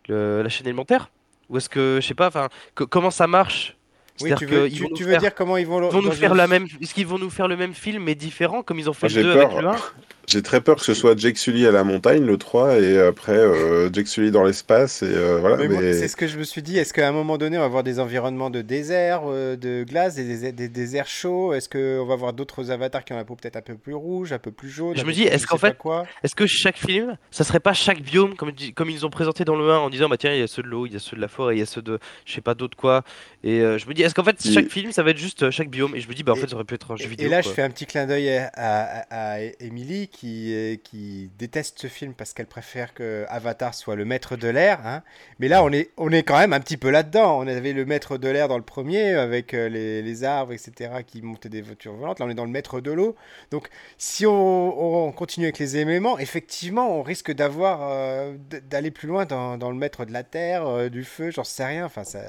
[0.08, 1.10] Le, la chaîne alimentaire?
[1.50, 3.76] Ou est-ce que je sais pas Enfin, comment ça marche?
[4.20, 6.66] Oui, tu veux, tu, veux dire comment ils vont, ils vont nous faire la même
[6.80, 9.22] Est-ce qu'ils vont nous faire le même film mais différent comme ils ont fait le
[9.22, 9.76] 2 avec le 1
[10.26, 13.36] j'ai très peur que ce soit Jake Sully à la montagne, le 3, et après
[13.36, 15.02] euh, Jake Sully dans l'espace.
[15.02, 15.58] Et euh, voilà.
[15.92, 16.78] C'est ce que je me suis dit.
[16.78, 20.14] Est-ce qu'à un moment donné, on va avoir des environnements de désert, euh, de glace,
[20.14, 21.52] des, des, déserts chauds?
[21.52, 24.32] Est-ce qu'on va avoir d'autres avatars qui ont la peau peut-être un peu plus rouge,
[24.32, 25.76] un peu plus jaune Je me dis, est-ce qu'en fait,
[26.22, 29.56] est-ce que chaque film, ça serait pas chaque biome comme, comme ils ont présenté dans
[29.56, 31.00] le 1 en disant, bah tiens, il y a ceux de l'eau, il y a
[31.00, 33.02] ceux de la forêt, il y a ceux de je sais pas d'autres quoi?
[33.42, 35.94] Et je me dis, est-ce qu'en fait, chaque film, ça va être juste chaque biome?
[35.94, 37.26] Et je me dis, bah en fait, ça aurait pu être un jeu vidéo.
[37.26, 41.78] Et là, je fais un petit clin d'œil à, à, à, Emily qui, qui déteste
[41.80, 44.86] ce film parce qu'elle préfère que Avatar soit le maître de l'air.
[44.86, 45.02] Hein.
[45.38, 47.38] Mais là, on est, on est quand même un petit peu là-dedans.
[47.38, 51.22] On avait le maître de l'air dans le premier avec euh, les, arbres, etc., qui
[51.22, 52.20] montaient des voitures volantes.
[52.20, 53.16] Là, on est dans le maître de l'eau.
[53.50, 58.36] Donc, si on, continue avec les éléments, effectivement, on risque d'avoir euh,
[58.68, 61.84] d'aller plus loin dans, le maître de la terre, euh, du feu, j'en sais rien.
[61.84, 62.20] Enfin, ça...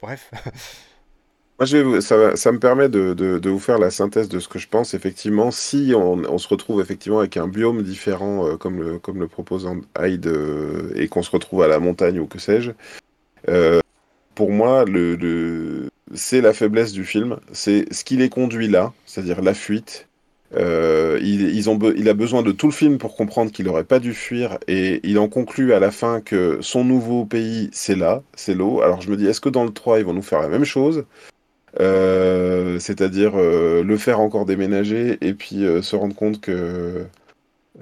[0.00, 0.30] Bref.
[1.66, 4.94] ça, me permet de, vous faire la synthèse de ce que je pense.
[4.94, 9.68] Effectivement, si on, se retrouve effectivement avec un biome différent, euh, comme, le, propose
[9.98, 12.72] Hyde, euh, et qu'on se retrouve à la montagne ou que sais-je,
[13.48, 13.80] euh,
[14.34, 14.84] pour moi,
[16.14, 17.38] c'est la faiblesse du film.
[17.52, 20.08] C'est ce qui les conduit là, c'est-à-dire la fuite.
[20.54, 24.58] Ont il a besoin de tout le film pour comprendre qu'il n'aurait pas dû fuir
[24.68, 28.82] et il en conclut à la fin que son nouveau pays c'est là, c'est l'eau.
[28.82, 30.64] Alors je me dis, est-ce que dans le 3 ils vont nous faire la même
[30.64, 31.04] chose?
[31.80, 37.06] Euh, c'est-à-dire euh, le faire encore déménager et puis euh, se rendre compte que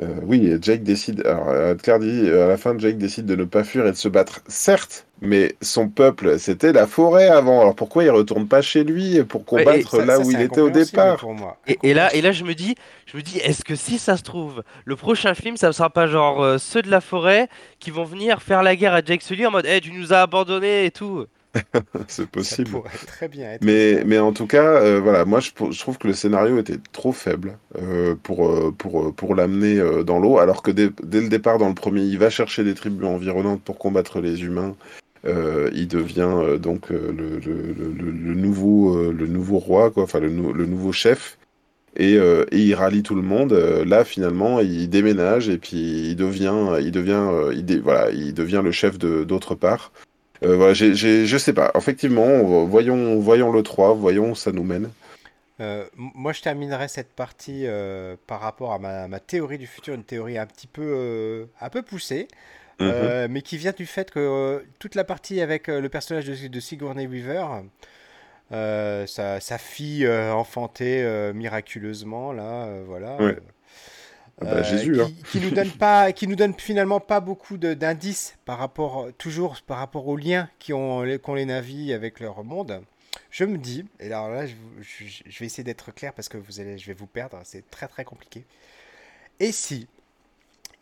[0.01, 1.26] euh, oui, Jake décide.
[1.26, 3.91] Alors, euh, Claire dit euh, à la fin, Jake décide de ne pas fuir et
[3.91, 4.41] de se battre.
[4.47, 7.61] Certes, mais son peuple, c'était la forêt avant.
[7.61, 10.61] Alors pourquoi il retourne pas chez lui pour combattre Ça, là ça, où il était
[10.61, 11.18] au départ?
[11.18, 11.61] pour moi.
[11.66, 12.74] Et, et là, et là, je me dis,
[13.07, 15.91] je me dis, est-ce que si ça se trouve, le prochain film, ça ne sera
[15.91, 17.49] pas genre euh, ceux de la forêt
[17.80, 20.22] qui vont venir faire la guerre à Jake Sully en mode, Eh, tu nous as
[20.22, 21.26] abandonnés et tout?
[22.09, 22.70] C'est Ça possible.
[22.70, 23.64] pourrait très bien être.
[23.64, 26.78] Mais, mais en tout cas, euh, voilà, moi je, je trouve que le scénario était
[26.92, 31.20] trop faible euh, pour, euh, pour, pour l'amener euh, dans l'eau, alors que dès, dès
[31.20, 34.76] le départ, dans le premier, il va chercher des tribus environnantes pour combattre les humains.
[35.24, 40.30] Il devient donc le, le, le, le- le nouveau, le nouveau roi, quoi, enfin le,
[40.30, 41.36] nou- le nouveau chef.
[41.96, 43.53] Et, et il rallie tout le monde.
[43.53, 48.62] Là, finalement, il déménage et puis il devient, il devient, il dé- voilà, il devient
[48.64, 49.92] le chef de d'autre part.
[50.43, 51.70] Euh, voilà, je sais pas.
[51.74, 54.91] Effectivement, voyons, voyons le 3, voyons où ça nous mène.
[55.61, 59.95] Euh, moi, je terminerai cette partie euh, par rapport à ma, ma théorie du futur,
[59.95, 62.28] une théorie un petit peu, euh, un peu poussée,
[62.78, 62.88] Mhm.
[62.91, 66.61] euh, mais qui vient du fait que toute la partie avec le personnage de, de
[66.61, 67.45] Sigourney Weaver,
[68.51, 73.16] sa, sa fille enfantée miraculeusement, là, voilà.
[73.16, 73.36] Ouais.
[74.41, 75.11] Ah bah, euh, qui, hein.
[75.30, 79.78] qui nous donne pas, qui nous donne finalement pas beaucoup d'indices par rapport, toujours par
[79.78, 82.82] rapport aux liens qui ont, les- qu'ont les navis avec leur monde.
[83.30, 86.28] Je me dis, et alors là, je, vous- je- je vais essayer d'être clair parce
[86.28, 88.45] que vous allez, je vais vous perdre, c'est très très compliqué.
[89.41, 89.86] Et si,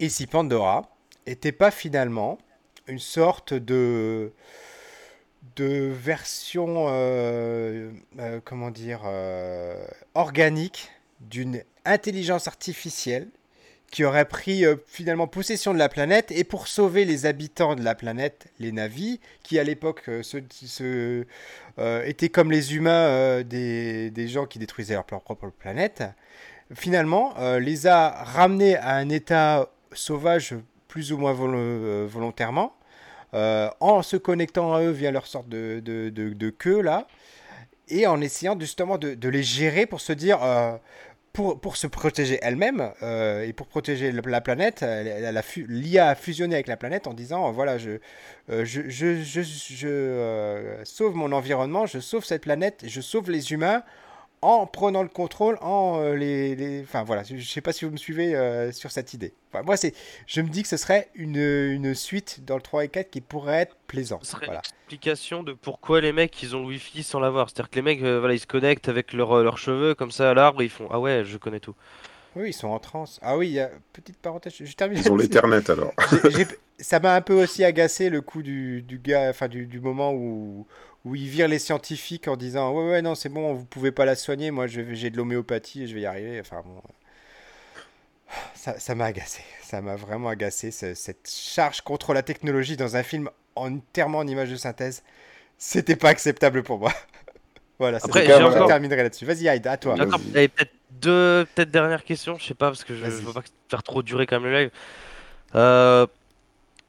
[0.01, 0.89] et si Pandora
[1.27, 2.39] était pas finalement
[2.87, 4.33] une sorte de
[5.57, 9.01] de version, euh, euh, comment dire,
[10.15, 10.91] organique
[11.21, 13.29] d'une intelligence artificielle
[13.91, 17.83] qui aurait pris euh, finalement possession de la planète et pour sauver les habitants de
[17.83, 21.25] la planète, les navis, qui à l'époque euh, se,
[21.79, 26.05] euh, étaient comme les humains des, gens qui détruisaient leur, propre planète,
[26.75, 30.55] finalement les a ramenés à un état sauvage
[30.89, 32.75] plus ou moins volo- volontairement,
[33.33, 37.07] en se connectant à eux via leur sorte de, de, de- queue là,
[37.89, 40.41] et en essayant justement de, les gérer pour se dire,
[41.39, 44.85] pour, se protéger elle-même euh, et pour protéger la, la planète,
[45.69, 47.99] l'IA a fusionné avec la planète en disant, voilà, je,
[48.51, 53.85] euh, je, euh, sauve mon environnement, je sauve cette planète, je sauve les humains
[54.43, 57.85] en prenant le contrôle, en euh, les, les- Enfin voilà, je ne sais pas si
[57.85, 59.33] vous me suivez euh, sur cette idée.
[59.53, 59.95] Enfin, moi, c'est,
[60.27, 63.21] je me dis que ce serait une, une suite dans le 3 et 4 qui
[63.21, 64.25] pourrait être plaisante.
[64.25, 64.61] Ce serait Voilà.
[64.63, 67.49] l'explication de pourquoi les mecs ils ont le wifi sans l'avoir.
[67.51, 70.31] C'est-à-dire que les mecs euh, voilà, ils se connectent avec leurs leurs cheveux comme ça
[70.31, 71.75] à l'arbre et ils font Ah ouais, je connais tout.
[72.39, 73.19] Oui, ils sont en transe.
[73.23, 73.71] Ah oui, il y a...
[73.93, 74.99] petite parenthèse, je termine.
[75.05, 75.93] Ils ont l'Ethernet alors.
[76.79, 80.13] Ça m'a un peu aussi agacé le coup du, du gars, enfin du, du moment
[80.13, 80.67] où,
[81.05, 84.05] où il vire les scientifiques en disant ouais ouais non c'est bon vous pouvez pas
[84.05, 86.39] la soigner moi j'ai de l'homéopathie et je vais y arriver.
[86.41, 86.81] Enfin bon.
[88.55, 89.43] Ça ça m'a agacé.
[89.63, 94.27] Ça m'a vraiment agacé ce- cette charge contre la technologie dans un film entièrement en
[94.27, 95.03] image de synthèse.
[95.57, 96.93] C'était pas acceptable pour moi.
[97.81, 99.25] Voilà c'est Après, je encore- terminerai là-dessus.
[99.25, 99.95] Vas-y Aïda à toi.
[99.97, 103.83] J'avais peut-être deux peut-être dernières questions, je sais pas, parce que je, veux pas faire
[103.83, 104.71] trop durer quand même le live.
[105.55, 106.07] Euh,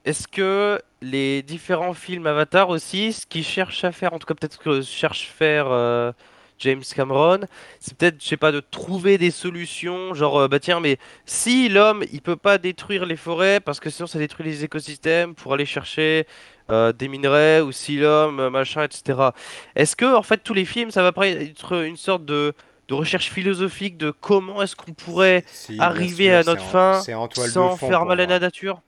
[0.05, 4.33] Est-ce que les différents films Avatar aussi, ce qu'ils cherchent à faire, en tout cas
[4.33, 6.11] peut-être que cherche faire euh,
[6.59, 7.41] James Cameron,
[7.79, 11.69] c'est peut-être, je sais pas, de trouver des solutions, genre, euh, bah tiens, mais si
[11.69, 15.53] l'homme, il peut pas détruire les forêts, parce que sinon ça détruit les écosystèmes, pour
[15.53, 16.27] aller chercher
[16.69, 19.29] euh, des minerais, ou si l'homme, machin, etc.
[19.75, 22.53] Est-ce que, en fait, tous les films, ça va pas être une sorte de,
[22.89, 27.13] de recherche philosophique de comment est-ce qu'on pourrait Si, arriver à notre en- fin c'est
[27.13, 28.81] en toile de sans fond faire mal à la nature?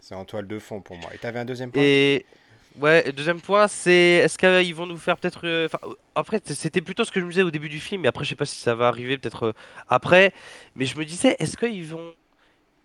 [0.00, 1.82] c'est en toile de fond pour moi et t'avais un deuxième point?
[1.82, 2.26] Et
[2.80, 3.92] ouais, deuxième point, c'est
[4.24, 5.46] est-ce qu'ils vont nous faire peut-être.
[5.46, 5.68] euh,
[6.14, 8.30] après, c'était plutôt ce que je me disais au début du film, mais après, je
[8.30, 9.52] sais pas si ça va arriver peut-être euh,
[9.88, 10.32] après.
[10.76, 12.14] Mais je me disais, est-ce qu'ils vont.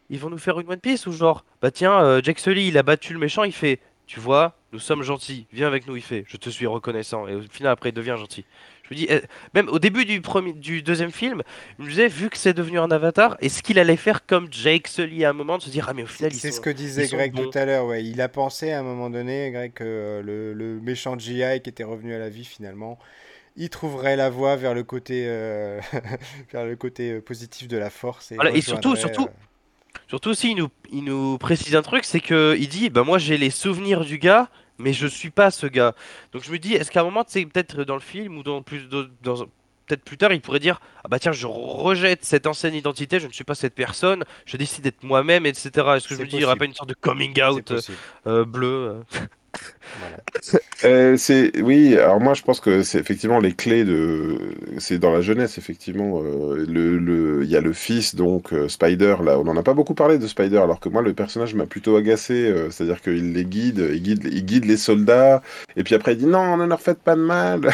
[0.09, 2.77] Ils vont nous faire une One Piece ou genre, bah tiens, euh, Jack Sully, il
[2.77, 6.01] a battu le méchant, il fait, tu vois, nous sommes gentils, viens avec nous, il
[6.03, 7.27] fait, je te suis reconnaissant.
[7.27, 8.45] Et au final, après, il devient gentil.
[8.83, 9.21] Je me dis, eh,
[9.53, 11.41] même au début du premier, du deuxième film,
[11.79, 14.87] je me disais, vu que c'est devenu un avatar, est-ce qu'il allait faire comme Jake
[14.89, 16.69] Sully à un moment de se dire, ah mais au final, ils C'est ce que
[16.69, 17.49] disait Greg bons.
[17.49, 18.03] tout à l'heure, ouais.
[18.03, 21.69] Il a pensé à un moment donné, Greg, que euh, le, le méchant GI qui
[21.69, 22.99] était revenu à la vie finalement,
[23.55, 25.79] il trouverait la voie vers le côté, euh,
[26.51, 28.31] vers le côté euh, positif de la force.
[28.33, 29.31] Et, Voilà, et surtout- surtout, euh,
[30.07, 33.17] Surtout aussi, il nous, il nous précise un truc, c'est que il dit, bah moi
[33.17, 35.93] j'ai les souvenirs du gars, mais je suis pas ce gars.
[36.31, 38.61] Donc je me dis, est-ce qu'à un moment, c'est peut-être dans le film ou dans
[38.61, 39.05] plus, dans,
[39.85, 43.27] peut-être plus tard, il pourrait dire, ah bah tiens, je rejette cette ancienne identité, je
[43.27, 45.69] ne suis pas cette personne, je décide d'être moi-même, etc.
[45.95, 46.59] Est-ce que je me dis, il y aurait possible.
[46.59, 47.97] pas une sorte de coming out euh, possible.
[48.27, 49.03] euh, bleu
[50.85, 51.95] euh c'est oui.
[51.97, 54.37] Alors moi, je pense que c'est effectivement les clés de.
[54.79, 56.21] C'est dans la jeunesse, effectivement.
[56.23, 59.15] euh, le, il y a le fils donc euh, Spider.
[59.23, 61.65] Là, on en a pas beaucoup parlé de Spider, alors que moi, le personnage m'a
[61.65, 62.53] plutôt agacé.
[62.71, 65.41] C'est-à-dire qu'il les guide, il guide, il guide les soldats,
[65.75, 67.69] et puis après il dit non, ne leur faites pas de mal.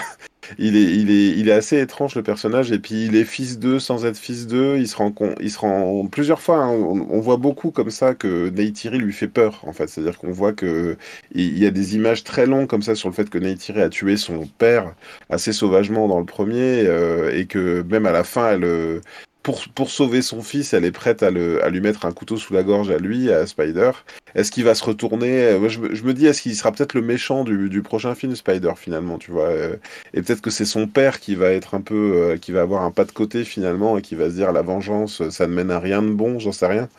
[0.58, 3.60] Il est, il est, il est assez étrange le personnage et puis il est fils
[3.60, 4.78] d'eux sans être fils d'eux.
[4.78, 6.58] Il se rend il se rend plusieurs fois.
[6.64, 9.88] hein, on, on voit beaucoup comme ça que Neytiri lui fait peur en fait.
[9.88, 10.98] C'est-à-dire qu'on voit que
[11.34, 13.90] il y a des images très longues comme ça sur le fait que Neytiri a
[13.90, 14.96] tué son père
[15.30, 19.02] assez sauvagement dans le premier euh, et que même à la fin elle euh,
[19.42, 22.38] pour, pour sauver son fils, elle est prête à, le, à lui mettre un couteau
[22.38, 23.92] sous la gorge à lui, à Spider.
[24.36, 25.44] Est-ce qu'il va se retourner?
[25.44, 28.36] Euh, je, je me dis, est-ce qu'il sera peut-être le méchant du, du prochain film
[28.36, 29.48] Spider finalement, tu vois?
[29.48, 29.76] Euh,
[30.14, 32.84] Et peut-être que c'est son père qui va être un peu, euh, qui va avoir
[32.84, 35.72] un pas de côté finalement et qui va se dire la vengeance, ça ne mène
[35.72, 36.90] à rien de bon, j'en sais rien.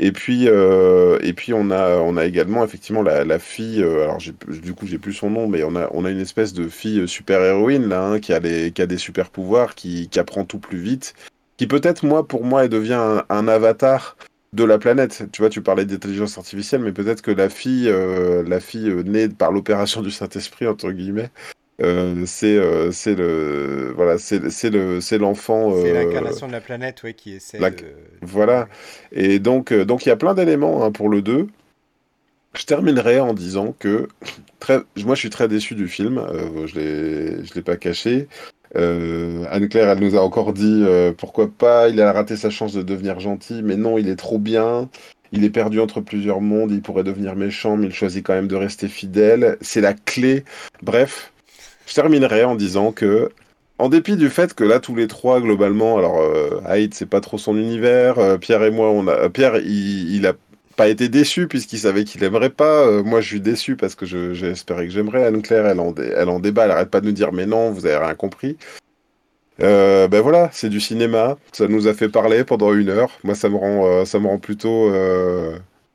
[0.00, 3.82] Et puis, et puis on a, on a également effectivement la, la fille.
[3.82, 6.68] alors du coup, j'ai plus son nom, mais on a, on a une espèce de
[6.68, 10.44] fille super héroïne là, qui a les, qui a des super pouvoirs, qui, qui apprend
[10.44, 11.14] tout plus vite,
[11.58, 14.16] qui peut-être moi, pour moi, elle devient un, un avatar
[14.54, 15.24] de la planète.
[15.32, 19.02] Tu vois, tu parlais d'intelligence artificielle, mais peut-être que la fille, euh, la fille euh,
[19.02, 21.30] née par l'opération du Saint-Esprit entre guillemets,
[21.82, 25.74] euh, c'est, euh, c'est le, voilà, c'est, c'est le, c'est l'enfant.
[25.82, 27.76] C'est l'incarnation de la planète, ouais, qui essaie la- de...
[28.22, 28.68] voilà.
[29.12, 31.48] Et donc, donc il y a plein d'éléments hein, pour le 2.
[32.56, 34.08] Je terminerai en disant que
[34.58, 36.24] très, moi je suis très déçu du film.
[36.66, 38.26] Je l'ai, je l'ai pas caché.
[38.76, 41.88] Euh, Anne-Claire, elle nous a encore dit euh, pourquoi pas.
[41.88, 44.88] Il a raté sa chance de devenir gentil, mais non, il est trop bien.
[45.32, 46.70] Il est perdu entre plusieurs mondes.
[46.72, 49.58] Il pourrait devenir méchant, mais il choisit quand même de rester fidèle.
[49.60, 50.44] C'est la clé.
[50.82, 51.32] Bref,
[51.86, 53.30] je terminerai en disant que
[53.78, 56.60] en dépit du fait que là, tous les trois, globalement, alors euh,
[56.92, 58.18] c'est pas trop son univers.
[58.18, 59.28] euh, Pierre et moi, on a.
[59.30, 60.32] Pierre, il a
[60.78, 62.86] pas été déçu puisqu'il savait qu'il aimerait pas.
[62.86, 65.26] euh, moi, je suis déçu parce que je- j'espérais que j'aimerais.
[65.26, 67.84] Anne-Claire, elle en, elle en débat, elle arrête pas de nous dire mais non, vous
[67.84, 68.56] avez rien compris.
[69.60, 71.36] Euh, ben voilà, c'est du cinéma.
[71.52, 73.10] Ça nous a fait parler pendant une heure.
[73.24, 74.92] Moi, ça me rend, euh, ça me rend plutôt,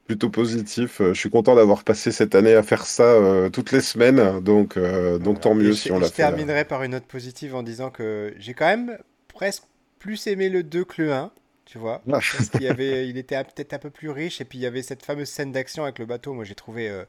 [0.05, 1.01] plutôt positif.
[1.01, 3.15] Je suis content d'avoir passé cette année à faire ça
[3.53, 4.41] toutes les semaines.
[4.41, 4.77] Donc,
[5.23, 6.23] donc tant mieux je- si on l'a Je fait.
[6.23, 6.27] là.
[6.29, 8.97] terminerai par une note positive en disant que j'ai quand même
[9.34, 9.63] presque
[9.97, 11.31] plus aimé le 2 que le 1,
[11.74, 12.03] tu vois.
[12.07, 12.19] Ah.
[12.38, 14.84] Parce qu'il avait, il était peut-être un peu plus riche et puis il y avait
[14.84, 16.32] cette fameuse scène d'action avec le bateau.
[16.36, 17.03] Moi, j'ai trouvé, euh,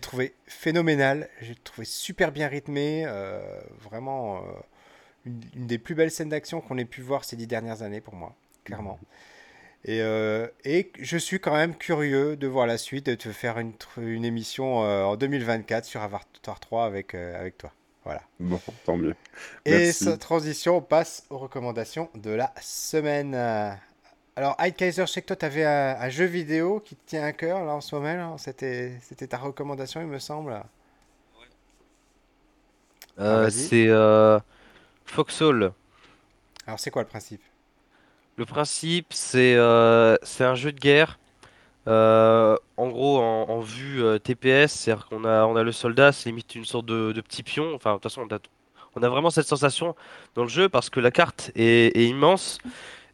[0.00, 1.28] trouvé phénoménal.
[1.40, 3.04] J'ai trouvé super bien rythmé.
[3.06, 3.40] euh,
[3.78, 4.40] vraiment, euh,
[5.26, 8.00] une, une des plus belles scènes d'action qu'on ait pu voir ces dix dernières années
[8.00, 8.34] pour moi,
[8.64, 8.98] clairement.
[9.84, 10.00] Et,
[10.64, 14.24] et je suis quand même curieux de voir la suite, de te faire une, une
[14.24, 17.70] émission en 2024 sur Avatar 3 avec, avec toi.
[18.04, 18.22] Voilà.
[18.38, 19.14] Bon, tant mieux.
[19.64, 23.34] Et sans transition, on passe aux recommandations de la semaine.
[24.36, 27.08] Alors, Hyde Kaiser, je sais que toi, tu avais un, un jeu vidéo qui te
[27.08, 28.14] tient à cœur là en ce moment.
[28.14, 28.34] là.
[28.38, 30.60] C'était, c'était ta recommandation, il me semble.
[33.20, 33.52] Euh, vas-y.
[33.52, 34.40] c'est euh,
[35.04, 35.72] Foxhole.
[36.66, 37.42] Alors, c'est quoi le principe?
[38.36, 41.18] Le principe, c'est euh, c'est un jeu de guerre.
[41.86, 46.30] Euh, en gros, en, vue euh, TPS, c'est-à-dire qu'on a, on a le soldat, c'est
[46.30, 47.74] limite une sorte de, petit pion.
[47.74, 48.26] Enfin, de toute façon,
[48.96, 49.94] on a, vraiment cette sensation
[50.34, 52.58] dans le jeu parce que la carte est, immense.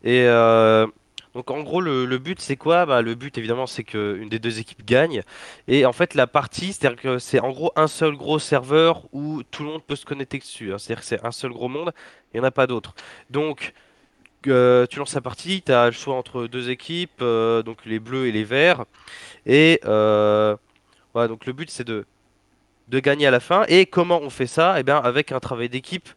[0.05, 0.87] Et euh,
[1.35, 2.87] donc, en gros, le, but, c'est quoi?
[2.87, 5.23] Bah, le but, évidemment, c'est qu'une des deux équipes gagne.
[5.69, 9.43] Et en fait, la partie, c'est-à-dire que c'est en gros un seul gros serveur où
[9.45, 10.73] tout le monde peut se connecter dessus.
[10.73, 10.79] hein.
[10.79, 11.93] C'est-à-dire que c'est un seul gros monde,
[12.33, 12.95] il n'y en a pas d'autres.
[13.31, 13.75] Donc,
[14.43, 18.27] tu lances la partie, tu as le choix entre deux équipes, euh, donc les bleus
[18.27, 18.85] et les verts.
[19.47, 20.57] Et euh,
[21.13, 22.05] voilà, donc le but c'est de,
[22.89, 23.65] gagner à la fin.
[23.69, 24.77] Et comment on fait ça?
[24.79, 26.09] Eh bien, avec un travail d'équipe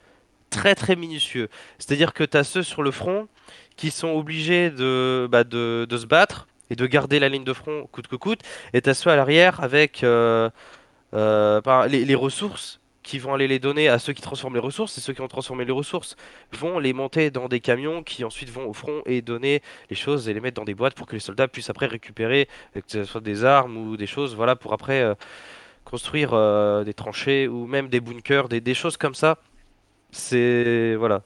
[0.49, 1.49] très très minutieux.
[1.79, 3.27] C'est-à-dire que tu as ceux sur le front
[3.75, 7.87] qui sont obligés de, bah, de, se battre et de garder la ligne de front
[7.91, 8.41] coûte que coûte.
[8.73, 10.49] Et tu as ceux à l'arrière avec euh,
[11.11, 15.13] les ressources qui vont aller les donner à ceux qui transforment les ressources, et ceux
[15.13, 16.15] qui ont transformé les ressources
[16.53, 20.29] vont les monter dans des camions qui ensuite vont au front et donner les choses
[20.29, 22.89] et les mettre dans des boîtes pour que les soldats puissent après récupérer, euh, que
[22.89, 25.15] ce soit des armes ou des choses, voilà, pour après euh,
[25.83, 29.37] construire euh, des tranchées ou même des bunkers, des, choses comme ça.
[30.11, 31.23] C'est voilà.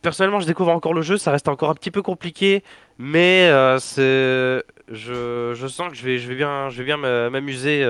[0.00, 2.62] Personnellement, je découvre encore le jeu, ça reste encore un petit peu compliqué,
[2.96, 3.50] mais
[3.80, 7.84] c'est, je, je sens que je vais, je vais bien, je vais bien m'a- m'amuser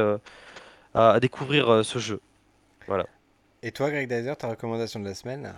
[0.94, 2.20] à, à découvrir euh, ce jeu.
[2.86, 3.06] Voilà.
[3.62, 5.52] Et toi, Greg Dyser, ta recommandation de la semaine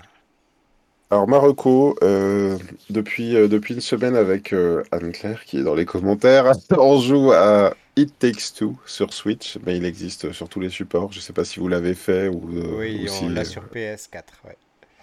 [1.11, 2.59] Alors Marocco, euh,
[2.91, 7.33] depuis, euh, depuis une semaine avec euh, Anne-Claire qui est dans les commentaires, on joue
[7.33, 11.13] à It Takes Two sur Switch, mais il existe sur tous les supports.
[11.13, 13.45] Je sais pas si vous l'avez fait ou, euh, Oui, ou si, on l'a euh,
[13.45, 14.45] sur PS4.
[14.45, 14.59] Ouais.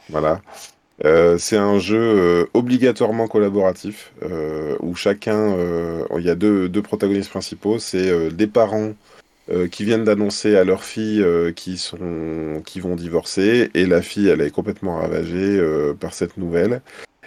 [0.09, 0.41] Voilà.
[1.05, 6.69] Euh, c'est un jeu euh, obligatoirement collaboratif euh, où chacun, euh, il y a deux,
[6.69, 8.93] deux protagonistes principaux, c'est euh, des parents
[9.71, 11.25] qui viennent d'annoncer à leur fille
[11.55, 13.69] qui sont qui vont divorcer.
[13.73, 15.61] Et la fille elle est complètement ravagée
[15.99, 16.81] par cette nouvelle.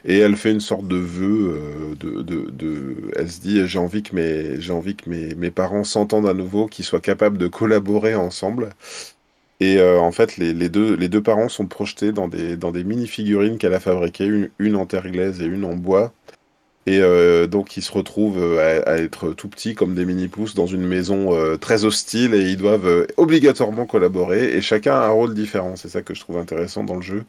[0.05, 1.61] Et elle fait une sorte de vœu
[1.99, 5.85] de, de, de, elle se dit j'ai envie que mes envie que mes, mes parents
[5.85, 8.71] s'entendent à nouveau qu'ils soient capables de collaborer ensemble.
[9.61, 12.73] Et euh, en fait, les, les, deux, les deux parents sont projetés dans des, dans
[12.73, 16.13] des mini-figurines qu'elle a fabriquées, une en terre glaise et une en bois.
[16.87, 20.67] Et euh, donc, ils se retrouvent euh, à, être tout petits comme des mini-pousses dans
[20.67, 24.57] une maison euh, très hostile et ils doivent obligatoirement collaborer.
[24.57, 25.75] Et chacun a un rôle différent.
[25.75, 27.25] C'est ça que je trouve intéressant dans le jeu.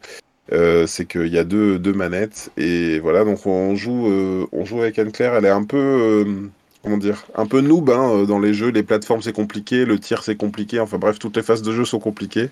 [0.86, 2.52] c'est qu'il y a deux, deux manettes.
[2.56, 4.08] Et voilà, donc on joue,
[4.52, 5.34] on joue avec Anne-Claire.
[5.34, 6.50] Elle est un peu
[6.84, 8.70] comment dire, un peu noob hein, dans les jeux.
[8.70, 10.80] Les plateformes c'est compliqué, le tir c'est compliqué.
[10.80, 12.50] Enfin bref, toutes les phases de jeu sont compliquées.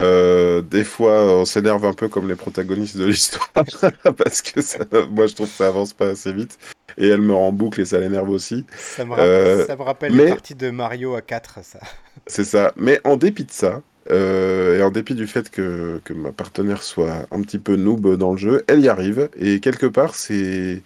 [0.00, 3.50] Euh, des fois, on s'énerve un peu comme les protagonistes de l'histoire
[4.16, 4.78] parce que ça,
[5.10, 6.58] moi je trouve que ça avance pas assez vite
[6.96, 8.64] et elle me rend boucle et ça l'énerve aussi.
[8.76, 10.24] Ça me rappelle, euh, ça me rappelle mais...
[10.24, 11.78] les parties de Mario à 4, ça.
[12.26, 12.72] C'est ça.
[12.76, 16.82] Mais en dépit de ça, euh, et en dépit du fait que, que, ma partenaire
[16.82, 19.28] soit un petit peu noob dans le jeu, elle y arrive.
[19.36, 20.82] Et quelque part, c'est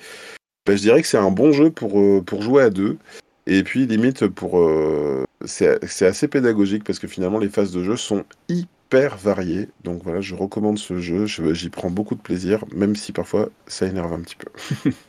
[0.67, 2.99] bah, je dirais que c'est un bon jeu pour, euh, pour jouer à deux.
[3.47, 7.97] Et puis, limite, pour euh, c'est assez pédagogique parce que finalement, les phases de jeu
[7.97, 9.69] sont hyper variées.
[9.85, 11.27] Donc voilà, je recommande ce jeu.
[11.27, 14.91] J'y prends beaucoup de plaisir, même si parfois ça énerve un petit peu.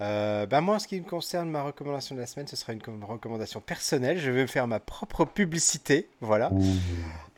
[0.00, 2.72] Euh, bah moi, en ce qui me concerne, ma recommandation de la semaine, ce sera
[2.72, 4.18] une recommandation personnelle.
[4.18, 6.08] Je vais me faire ma propre publicité.
[6.20, 6.50] Voilà.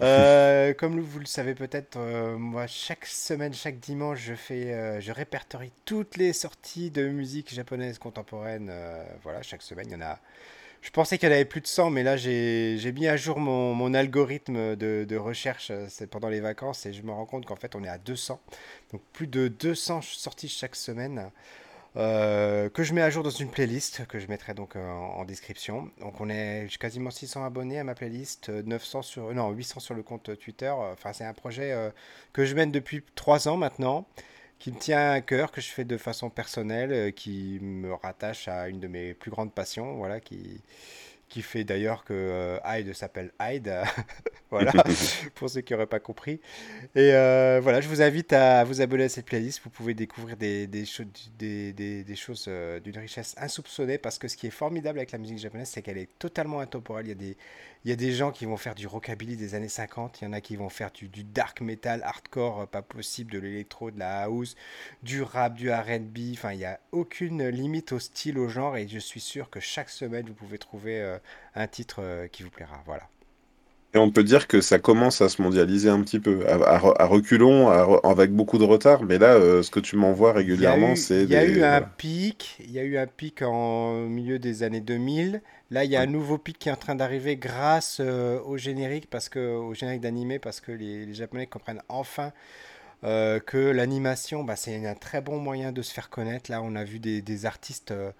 [0.01, 5.01] Euh, comme vous le savez peut-être, euh, moi, chaque semaine, chaque dimanche, je, fais, euh,
[5.03, 8.69] je répertorie toutes les sorties de musique japonaise contemporaine.
[8.71, 10.19] Euh, voilà, chaque semaine, il y en a.
[10.87, 13.93] Je pensais en avait plus de 100, mais là, j'ai mis à jour mon, mon
[13.93, 15.73] algorithme de, de recherche
[16.13, 18.41] pendant les vacances et je me rends compte qu'en fait, on est à 200.
[18.93, 21.33] Donc, plus de 200 sorties chaque semaine.
[21.97, 25.25] Euh, que je mets à jour dans une playlist que je mettrai donc euh, en,
[25.25, 25.91] description.
[25.99, 30.03] Donc on est quasiment 600 abonnés à ma playlist, 900 sur non 800 sur le
[30.03, 30.69] compte Twitter.
[30.69, 31.89] Enfin c'est un projet euh,
[32.35, 34.07] que je mène depuis 3 ans maintenant,
[34.59, 38.49] qui me tient à cœur, que je fais de façon personnelle, euh, qui me rattache
[38.49, 40.63] à une de mes plus grandes passions, voilà, qui
[41.29, 43.75] qui fait d'ailleurs que euh, Hyde s'appelle Hyde,
[44.51, 44.73] voilà,
[45.35, 46.41] pour ceux qui n'auraient pas compris.
[46.95, 50.37] Et euh, voilà, je vous invite à vous abonner à cette playlist, vous pouvez découvrir
[50.37, 50.85] des, des,
[51.37, 52.49] des, des, des choses
[52.85, 55.99] d'une richesse insoupçonnée, parce que ce qui est formidable avec la musique japonaise, c'est qu'elle
[55.99, 57.07] est totalement intemporelle.
[57.07, 57.37] Il y, a des,
[57.87, 60.27] il y a des gens qui vont faire du rockabilly des années 50, il y
[60.27, 63.91] en a qui vont faire du, du dark metal, hardcore, euh, pas possible, de l'électro,
[63.91, 64.57] de la house,
[65.03, 68.87] du rap, du RB, enfin il n'y a aucune limite au style, au genre, et
[68.87, 71.01] je suis sûr que chaque semaine, vous pouvez trouver...
[71.01, 71.19] Euh,
[71.57, 72.83] un titre euh, qui vous plaira.
[72.87, 73.09] Voilà.
[73.95, 77.03] Et on peut dire que ça commence à se mondialiser un petit peu, à, à,
[77.03, 79.03] à reculons, à, avec beaucoup de retard.
[79.05, 81.23] Mais là, euh, ce que tu m'envoies régulièrement, c'est.
[81.23, 82.59] Il y a eu, y a eu un pic.
[82.61, 85.41] Il y a eu un pic en milieu des années 2000.
[85.71, 88.57] Là, il y a un nouveau pic qui est en train d'arriver grâce euh, au
[88.57, 92.33] générique, parce que au générique d'animé, parce que les, les, Japonais comprennent enfin.
[93.05, 96.51] Euh, que l'animation, bah, c'est un très bon moyen de se faire connaître.
[96.51, 98.13] Là, on a vu des, des artistes euh,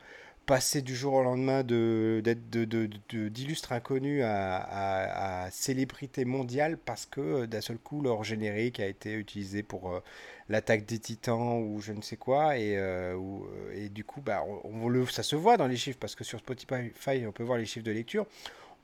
[0.47, 2.89] passer du jour au lendemain d'être de,
[3.29, 8.87] d'illustres inconnus à, à, à, célébrité mondiale parce que d'un seul coup leur générique a
[8.87, 10.01] été utilisé pour
[10.49, 14.45] l'attaque des titans ou je ne sais quoi et, euh, ou, et du coup bah,
[14.65, 17.59] on, le, ça se voit dans les chiffres parce que sur Spotify on peut voir
[17.59, 18.27] les chiffres de lecture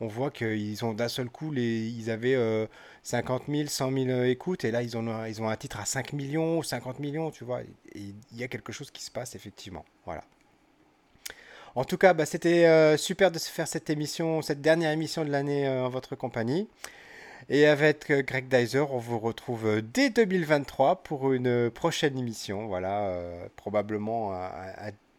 [0.01, 2.67] on voit qu'ils ont d'un seul coup ils avaient euh,
[3.05, 6.13] 50 000 100 000 écoutes et là ils ont, ils ont un titre à 5
[6.13, 7.61] millions 50 millions tu vois
[7.95, 10.25] il y a quelque chose qui se passe effectivement voilà
[11.75, 15.25] en tout cas, bah, c'était euh, super de se faire cette émission, cette dernière émission
[15.25, 16.69] de l'année euh, en votre compagnie.
[17.49, 22.66] Et avec euh, Greg Dyser, on vous retrouve euh, dès 2023 pour une prochaine émission.
[22.66, 24.32] Voilà, euh, probablement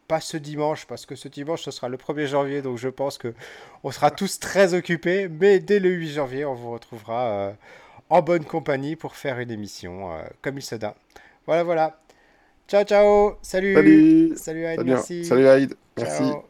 [0.06, 3.18] pas ce dimanche, parce que ce dimanche, ce sera le 1er janvier, donc je pense
[3.18, 3.34] que
[3.82, 5.28] on sera tous très occupés.
[5.28, 7.52] Mais dès le 8 janvier, on vous retrouvera euh,
[8.10, 10.92] en bonne compagnie pour faire une émission euh, comme il se donne.
[11.46, 12.00] Voilà, voilà.
[12.68, 13.36] Ciao, ciao.
[13.42, 13.74] Salut.
[13.74, 14.32] Salut.
[14.36, 14.82] Salut, Aïd.
[14.84, 15.24] Merci.
[15.24, 15.74] Salut, Aïd.
[15.96, 16.24] Merci.
[16.24, 16.44] Ciao.